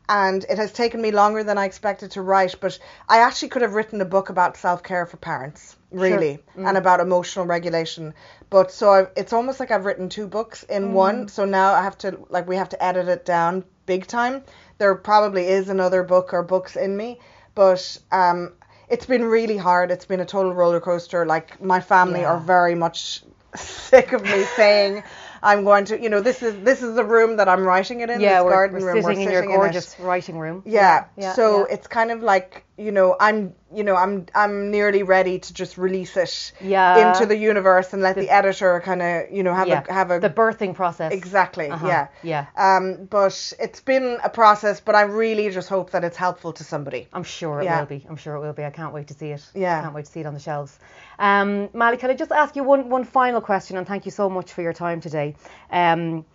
And 0.09 0.45
it 0.49 0.57
has 0.57 0.71
taken 0.71 1.01
me 1.01 1.11
longer 1.11 1.43
than 1.43 1.57
I 1.57 1.65
expected 1.65 2.11
to 2.11 2.21
write, 2.21 2.55
but 2.61 2.79
I 3.09 3.19
actually 3.19 3.49
could 3.49 3.61
have 3.61 3.73
written 3.73 3.99
a 4.01 4.05
book 4.05 4.29
about 4.29 4.55
self 4.57 4.81
care 4.83 5.05
for 5.05 5.17
parents, 5.17 5.75
really, 5.91 6.39
and 6.55 6.77
about 6.77 7.01
emotional 7.01 7.45
regulation. 7.45 8.13
But 8.49 8.71
so 8.71 8.89
I've, 8.89 9.09
it's 9.17 9.33
almost 9.33 9.59
like 9.59 9.71
I've 9.71 9.85
written 9.85 10.07
two 10.07 10.27
books 10.27 10.63
in 10.63 10.93
one. 10.93 11.27
So 11.27 11.43
now 11.45 11.73
I 11.73 11.83
have 11.83 11.97
to 11.99 12.25
like 12.29 12.47
we 12.47 12.55
have 12.55 12.69
to 12.69 12.83
edit 12.83 13.09
it 13.09 13.25
down 13.25 13.65
big 13.85 14.07
time 14.07 14.43
there 14.77 14.93
probably 14.95 15.47
is 15.47 15.69
another 15.69 16.03
book 16.03 16.33
or 16.33 16.43
books 16.43 16.75
in 16.75 16.95
me, 16.95 17.19
but 17.55 17.97
um, 18.11 18.53
it's 18.89 19.05
been 19.05 19.25
really 19.25 19.57
hard. 19.57 19.91
It's 19.91 20.05
been 20.05 20.19
a 20.19 20.25
total 20.25 20.53
roller 20.53 20.79
coaster. 20.79 21.25
Like 21.25 21.61
my 21.61 21.79
family 21.79 22.21
Yeah. 22.21 22.27
are 22.27 22.39
very 22.39 22.75
much 22.75 23.23
sick 23.55 24.11
of 24.13 24.23
me 24.23 24.43
saying 24.55 25.03
I'm 25.43 25.63
going 25.63 25.85
to, 25.85 26.01
you 26.01 26.09
know, 26.09 26.21
this 26.21 26.41
is 26.43 26.55
this 26.63 26.81
is 26.81 26.95
the 26.95 27.03
room 27.03 27.37
that 27.37 27.47
I'm 27.49 27.63
writing 27.63 28.01
it 28.01 28.09
in. 28.09 28.21
yeah, 28.21 28.35
this 28.39 28.45
we're, 28.45 28.51
garden 28.51 28.81
we're 28.81 28.93
room. 28.93 29.03
sitting 29.03 29.21
in 29.21 29.31
your 29.31 29.45
gorgeous 29.45 29.99
writing 29.99 30.37
room. 30.39 30.63
Yeah. 30.65 31.05
yeah, 31.17 31.33
so 31.33 31.59
yeah. 31.67 31.73
it's 31.75 31.87
kind 31.87 32.11
of 32.11 32.21
like 32.23 32.63
you 32.77 32.91
know 32.91 33.15
I'm 33.19 33.55
you 33.73 33.83
know 33.83 33.95
I'm 33.95 34.27
I'm 34.35 34.69
nearly 34.71 35.01
ready 35.03 35.39
to 35.39 35.53
just 35.53 35.77
release 35.77 36.15
it 36.15 36.51
Yeah. 36.61 37.09
into 37.11 37.25
the 37.25 37.35
universe 37.35 37.91
and 37.93 38.01
let 38.03 38.15
the, 38.15 38.29
editor 38.29 38.81
kind 38.85 39.01
of 39.01 39.31
you 39.31 39.41
know 39.43 39.53
have 39.55 39.67
yeah. 39.67 39.83
a 39.89 39.93
have 39.93 40.11
a 40.11 40.19
the 40.19 40.29
birthing 40.29 40.75
process. 40.75 41.11
exactly 41.11 41.69
Uh-huh, 41.71 41.87
yeah 41.87 42.07
yeah. 42.23 42.45
um 42.55 43.05
but 43.09 43.53
it's 43.59 43.81
been 43.81 44.19
a 44.23 44.29
process 44.29 44.79
but 44.79 44.93
I 44.95 45.01
really 45.03 45.49
just 45.49 45.69
hope 45.69 45.89
that 45.91 46.03
it's 46.03 46.17
helpful 46.17 46.53
to 46.53 46.63
somebody. 46.63 47.07
I'm 47.13 47.23
sure 47.23 47.61
it 47.61 47.65
Yeah. 47.65 47.79
will 47.79 47.87
be. 47.87 48.05
I'm 48.07 48.15
sure 48.17 48.35
it 48.35 48.41
will 48.41 48.53
be. 48.53 48.63
I 48.63 48.69
can't 48.69 48.93
wait 48.93 49.07
to 49.07 49.13
see 49.15 49.29
it. 49.31 49.43
Yeah. 49.55 49.79
I 49.79 49.81
can't 49.81 49.95
wait 49.95 50.05
to 50.05 50.11
see 50.11 50.19
it 50.19 50.25
on 50.27 50.33
the 50.35 50.39
shelves. 50.39 50.77
Um, 51.19 51.69
Malie, 51.73 51.97
can 51.97 52.11
I 52.11 52.13
just 52.13 52.31
ask 52.31 52.55
you 52.55 52.63
one, 52.63 52.89
one 52.89 53.03
final 53.03 53.41
question? 53.41 53.77
And 53.77 53.87
thank 53.87 54.05
you 54.05 54.11
so 54.11 54.29
much 54.29 54.53
for 54.53 54.61
your 54.61 54.73
time 54.73 55.01
today. 55.01 55.26
Um, 55.71 56.25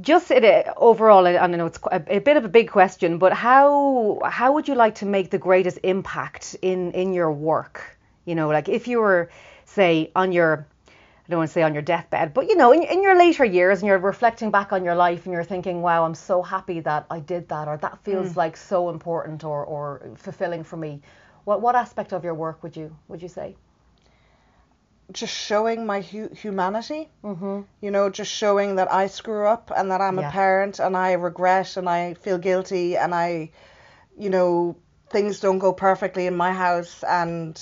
just 0.00 0.30
it, 0.30 0.44
uh, 0.44 0.72
overall, 0.76 1.26
I 1.26 1.36
I 1.36 1.46
know 1.46 1.66
it's 1.66 1.78
a, 1.90 2.02
a 2.08 2.20
bit 2.20 2.36
of 2.36 2.44
a 2.44 2.48
big 2.48 2.70
question, 2.70 3.18
but 3.18 3.32
how 3.32 4.20
how 4.24 4.52
would 4.52 4.68
you 4.68 4.74
like 4.74 4.94
to 4.96 5.06
make 5.06 5.30
the 5.30 5.38
greatest 5.38 5.78
impact 5.82 6.56
in 6.62 6.92
in 6.92 7.12
your 7.12 7.32
work? 7.32 7.98
You 8.24 8.34
know, 8.34 8.48
like 8.48 8.68
if 8.68 8.88
you 8.88 9.00
were, 9.00 9.30
say, 9.66 10.10
on 10.14 10.32
your 10.32 10.66
I 10.88 11.30
don't 11.30 11.38
want 11.38 11.50
to 11.50 11.52
say 11.52 11.62
on 11.62 11.74
your 11.74 11.82
deathbed, 11.82 12.34
but 12.34 12.48
you 12.48 12.56
know, 12.56 12.72
in, 12.72 12.82
in 12.82 13.02
your 13.02 13.16
later 13.16 13.44
years 13.44 13.78
and 13.80 13.86
you're 13.86 13.98
reflecting 13.98 14.50
back 14.50 14.72
on 14.72 14.84
your 14.84 14.96
life 14.96 15.26
and 15.26 15.32
you're 15.32 15.44
thinking, 15.44 15.80
wow, 15.80 16.04
I'm 16.04 16.14
so 16.14 16.42
happy 16.42 16.80
that 16.80 17.06
I 17.08 17.20
did 17.20 17.48
that, 17.50 17.68
or 17.68 17.76
that 17.76 17.98
feels 18.02 18.36
like 18.36 18.56
so 18.56 18.90
important 18.90 19.44
or, 19.44 19.64
or 19.64 20.10
fulfilling 20.16 20.64
for 20.64 20.76
me. 20.76 21.00
What 21.44 21.60
what 21.60 21.74
aspect 21.76 22.12
of 22.12 22.24
your 22.24 22.34
work 22.34 22.62
would 22.62 22.76
you 22.76 22.96
would 23.08 23.22
you 23.22 23.28
say? 23.28 23.56
Just 25.12 25.34
showing 25.34 25.86
my 25.86 26.00
hu- 26.00 26.34
humanity. 26.34 27.08
Mm-hmm. 27.24 27.60
you 27.80 27.90
know, 27.90 28.10
just 28.10 28.30
showing 28.32 28.76
that 28.76 28.92
I 28.92 29.06
screw 29.06 29.46
up 29.46 29.70
and 29.76 29.90
that 29.90 30.00
I'm 30.00 30.18
Yeah. 30.18 30.28
a 30.28 30.32
parent 30.32 30.78
and 30.78 30.96
I 30.96 31.12
regret 31.12 31.76
and 31.76 31.88
I 31.88 32.14
feel 32.14 32.38
guilty 32.38 32.96
and 32.96 33.14
I, 33.14 33.50
you 34.18 34.30
know, 34.30 34.76
things 35.10 35.40
don't 35.40 35.58
go 35.58 35.72
perfectly 35.72 36.26
in 36.26 36.36
my 36.36 36.52
house 36.52 37.02
and 37.02 37.60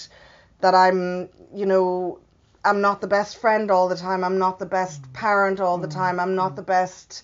that 0.60 0.74
I'm, 0.74 1.28
you 1.54 1.66
know, 1.66 2.18
I'm 2.64 2.80
not 2.80 3.00
the 3.00 3.06
best 3.06 3.38
friend 3.38 3.70
all 3.70 3.88
the 3.88 3.96
time. 3.96 4.24
I'm 4.24 4.38
not 4.38 4.58
the 4.58 4.66
best 4.66 5.02
mm. 5.02 5.12
parent 5.14 5.60
all 5.60 5.78
the 5.78 5.88
mm. 5.88 5.94
time. 5.94 6.20
I'm 6.20 6.34
not 6.34 6.52
mm. 6.52 6.56
the 6.56 6.62
best 6.62 7.22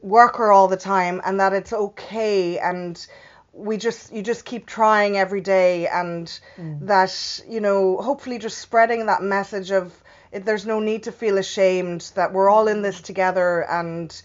worker 0.00 0.50
all 0.50 0.66
the 0.68 0.76
time 0.76 1.20
and 1.24 1.38
that 1.40 1.52
it's 1.52 1.72
okay 1.72 2.58
and 2.58 3.06
we 3.52 3.76
just 3.76 4.12
you 4.12 4.22
just 4.22 4.44
keep 4.44 4.66
trying 4.66 5.16
every 5.16 5.40
day 5.40 5.86
and 5.88 6.38
that 6.86 7.40
you 7.48 7.60
know 7.60 7.96
hopefully 8.00 8.38
just 8.38 8.58
spreading 8.58 9.06
that 9.06 9.22
message 9.22 9.70
of 9.72 9.92
it, 10.32 10.44
there's 10.44 10.64
no 10.66 10.78
need 10.78 11.02
to 11.04 11.12
feel 11.12 11.38
ashamed 11.38 12.12
that 12.14 12.32
we're 12.32 12.48
all 12.48 12.68
in 12.68 12.82
this 12.82 13.00
together 13.00 13.64
and 13.68 14.22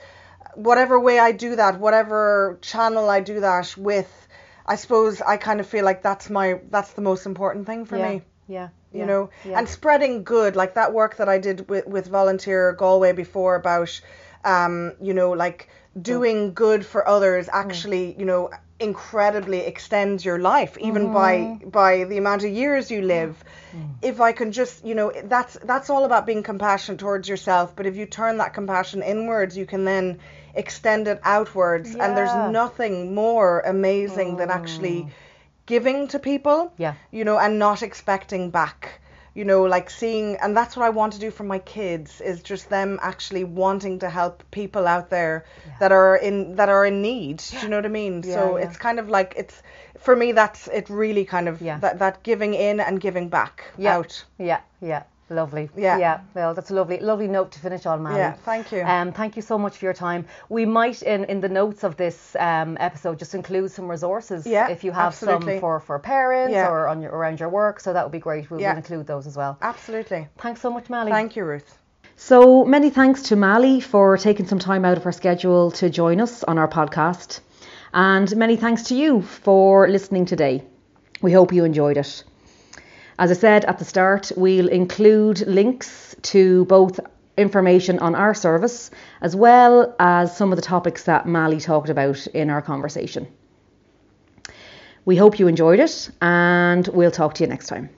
whatever 0.53 0.99
way 0.99 1.19
I 1.19 1.31
do 1.31 1.55
that 1.55 1.79
whatever 1.79 2.59
channel 2.61 3.09
I 3.09 3.19
do 3.21 3.39
that 3.39 3.75
with 3.77 4.27
I 4.67 4.75
suppose 4.75 5.21
I 5.21 5.37
kind 5.37 5.59
of 5.59 5.67
feel 5.67 5.83
like 5.85 6.01
that's 6.01 6.29
my 6.29 6.59
that's 6.69 6.93
the 6.93 7.01
most 7.01 7.25
important 7.25 7.65
thing 7.65 7.85
for 7.85 7.97
yeah. 7.97 8.09
me 8.09 8.21
Yeah. 8.47 8.69
you 8.93 8.99
yeah, 8.99 9.05
know 9.05 9.29
yeah. 9.43 9.57
and 9.57 9.67
spreading 9.67 10.23
good 10.23 10.55
like 10.55 10.75
that 10.75 10.93
work 10.93 11.17
that 11.17 11.27
i 11.27 11.37
did 11.39 11.67
with, 11.67 11.85
with 11.87 12.07
volunteer 12.07 12.73
galway 12.73 13.11
before 13.11 13.55
about 13.55 13.99
um 14.43 14.93
you 15.01 15.13
know 15.13 15.31
like 15.31 15.67
doing 15.99 16.53
good 16.53 16.85
for 16.85 17.07
others 17.07 17.47
Mm. 17.47 17.53
actually 17.63 18.15
you 18.19 18.25
know 18.25 18.49
incredibly 18.79 19.59
extends 19.59 20.25
your 20.25 20.37
life 20.37 20.77
even 20.79 21.03
Mm-hmm. 21.09 21.59
by 21.61 21.65
by 21.69 22.03
the 22.03 22.17
amount 22.17 22.43
of 22.43 22.51
years 22.51 22.91
you 22.91 23.01
live 23.01 23.43
Mm. 23.73 23.89
if 24.01 24.21
i 24.21 24.31
can 24.31 24.51
just 24.51 24.85
you 24.85 24.95
know 24.95 25.11
that's 25.25 25.57
that's 25.63 25.89
all 25.89 26.03
about 26.05 26.25
being 26.25 26.43
compassionate 26.43 26.99
towards 26.99 27.27
yourself 27.27 27.75
but 27.75 27.85
if 27.85 27.95
you 27.95 28.05
turn 28.05 28.37
that 28.37 28.53
compassion 28.53 29.01
inwards 29.01 29.57
you 29.57 29.65
can 29.65 29.85
then 29.85 30.19
extend 30.53 31.07
it 31.07 31.19
outwards 31.23 31.95
and 31.95 32.15
there's 32.17 32.35
nothing 32.35 33.13
more 33.15 33.61
amazing 33.65 34.35
than 34.37 34.49
actually 34.49 35.07
giving 35.65 36.07
to 36.09 36.19
people 36.19 36.71
Yeah. 36.77 36.93
you 37.11 37.23
know, 37.25 37.37
and 37.39 37.57
not 37.59 37.81
expecting 37.81 38.51
back. 38.51 39.01
You 39.35 39.43
know, 39.43 39.63
like 39.63 39.89
seeing, 39.89 40.37
and 40.37 40.55
that's 40.55 40.77
what 40.77 40.85
I 40.85 40.89
want 40.89 41.11
to 41.13 41.19
do 41.19 41.29
for 41.29 41.43
my 41.43 41.59
kids 41.59 42.21
is 42.21 42.41
just 42.41 42.69
them 42.69 42.97
actually 43.01 43.43
wanting 43.43 43.99
to 43.99 44.09
help 44.09 44.43
people 44.49 44.87
out 44.87 45.09
there 45.09 45.43
that 45.81 45.91
are 45.91 46.15
in 46.15 46.55
that 46.55 46.69
are 46.69 46.85
in 46.85 47.01
need. 47.01 47.43
Do 47.51 47.57
you 47.59 47.67
know 47.67 47.75
what 47.75 47.85
I 47.85 47.89
mean? 47.89 48.23
so 48.23 48.29
Yeah, 48.29 48.63
yeah. 48.63 48.65
it's 48.69 48.77
kind 48.77 48.97
of 48.97 49.09
like 49.09 49.33
it's 49.35 49.61
for 49.99 50.15
me. 50.15 50.31
That's 50.31 50.67
it. 50.69 50.89
Really, 50.89 51.25
kind 51.25 51.49
of 51.49 51.61
Yeah. 51.61 51.79
that 51.79 51.99
that 51.99 52.23
giving 52.23 52.53
in 52.53 52.79
and 52.79 53.01
giving 53.01 53.27
back 53.29 53.63
Yeah. 53.77 53.97
out. 53.97 54.23
Yeah. 54.37 54.61
Yeah. 54.81 55.03
Lovely. 55.29 55.69
Yeah. 55.75 55.97
Yeah. 55.97 56.19
Well, 56.35 56.53
that's 56.53 56.69
a 56.69 56.75
lovely, 56.75 56.99
lovely 56.99 57.27
note 57.27 57.51
to 57.53 57.59
finish 57.59 57.85
on, 57.87 58.03
Malie. 58.03 58.17
Yeah, 58.17 58.33
thank 58.33 58.71
you. 58.71 58.83
Um, 58.83 59.11
thank 59.11 59.35
you 59.35 59.41
so 59.41 59.57
much 59.57 59.77
for 59.77 59.85
your 59.85 59.93
time. 59.93 60.27
We 60.49 60.65
might, 60.65 61.01
in, 61.01 61.23
in 61.25 61.41
the 61.41 61.49
notes 61.49 61.83
of 61.83 61.97
this 61.97 62.35
um, 62.39 62.77
episode, 62.79 63.17
just 63.17 63.33
include 63.33 63.71
some 63.71 63.89
resources 63.89 64.45
Yeah, 64.45 64.69
if 64.69 64.83
you 64.83 64.91
have 64.91 65.07
absolutely. 65.07 65.53
some 65.53 65.61
for, 65.61 65.79
for 65.79 65.97
parents 65.97 66.53
Yeah. 66.53 66.69
or 66.69 66.87
on 66.87 67.01
your, 67.01 67.11
around 67.11 67.39
your 67.39 67.49
work. 67.49 67.79
So 67.79 67.91
that 67.93 68.03
would 68.05 68.11
be 68.11 68.19
great. 68.19 68.51
We'll, 68.51 68.61
Yeah. 68.61 68.69
we'll 68.73 68.77
include 68.77 69.07
those 69.07 69.25
as 69.25 69.35
well. 69.35 69.57
Absolutely. 69.63 70.27
Thanks 70.37 70.61
so 70.61 70.69
much, 70.69 70.89
Malie. 70.91 71.11
Thank 71.11 71.35
you, 71.35 71.43
Ruth. 71.43 71.75
So 72.17 72.63
many 72.63 72.91
thanks 72.91 73.23
to 73.23 73.35
Malie 73.35 73.81
for 73.81 74.17
taking 74.17 74.45
some 74.45 74.59
time 74.59 74.85
out 74.85 74.95
of 74.97 75.03
her 75.03 75.11
schedule 75.11 75.71
to 75.71 75.89
join 75.89 76.21
us 76.21 76.43
on 76.43 76.59
our 76.59 76.67
podcast. 76.67 77.39
And 77.93 78.33
many 78.37 78.57
thanks 78.57 78.83
to 78.83 78.95
you 78.95 79.21
for 79.23 79.87
listening 79.89 80.25
today. 80.25 80.63
We 81.21 81.31
hope 81.31 81.51
you 81.51 81.63
enjoyed 81.65 81.97
it. 81.97 82.23
As 83.17 83.31
I 83.31 83.33
said 83.33 83.63
at 83.65 83.79
the 83.79 83.85
start, 83.85 84.31
we'll 84.35 84.67
include 84.67 85.47
links 85.47 86.15
to 86.23 86.65
both 86.65 86.99
information 87.37 87.99
on 87.99 88.15
our 88.15 88.33
service 88.33 88.91
as 89.21 89.35
well 89.35 89.95
as 89.99 90.35
some 90.35 90.51
of 90.51 90.57
the 90.57 90.61
topics 90.61 91.03
that 91.03 91.25
Malie 91.25 91.59
talked 91.59 91.89
about 91.89 92.27
in 92.27 92.49
our 92.49 92.61
conversation. 92.61 93.27
We 95.05 95.15
hope 95.15 95.39
you 95.39 95.47
enjoyed 95.47 95.79
it 95.79 96.09
and 96.21 96.87
we'll 96.89 97.11
talk 97.11 97.35
to 97.35 97.43
you 97.43 97.47
next 97.47 97.67
time. 97.67 97.89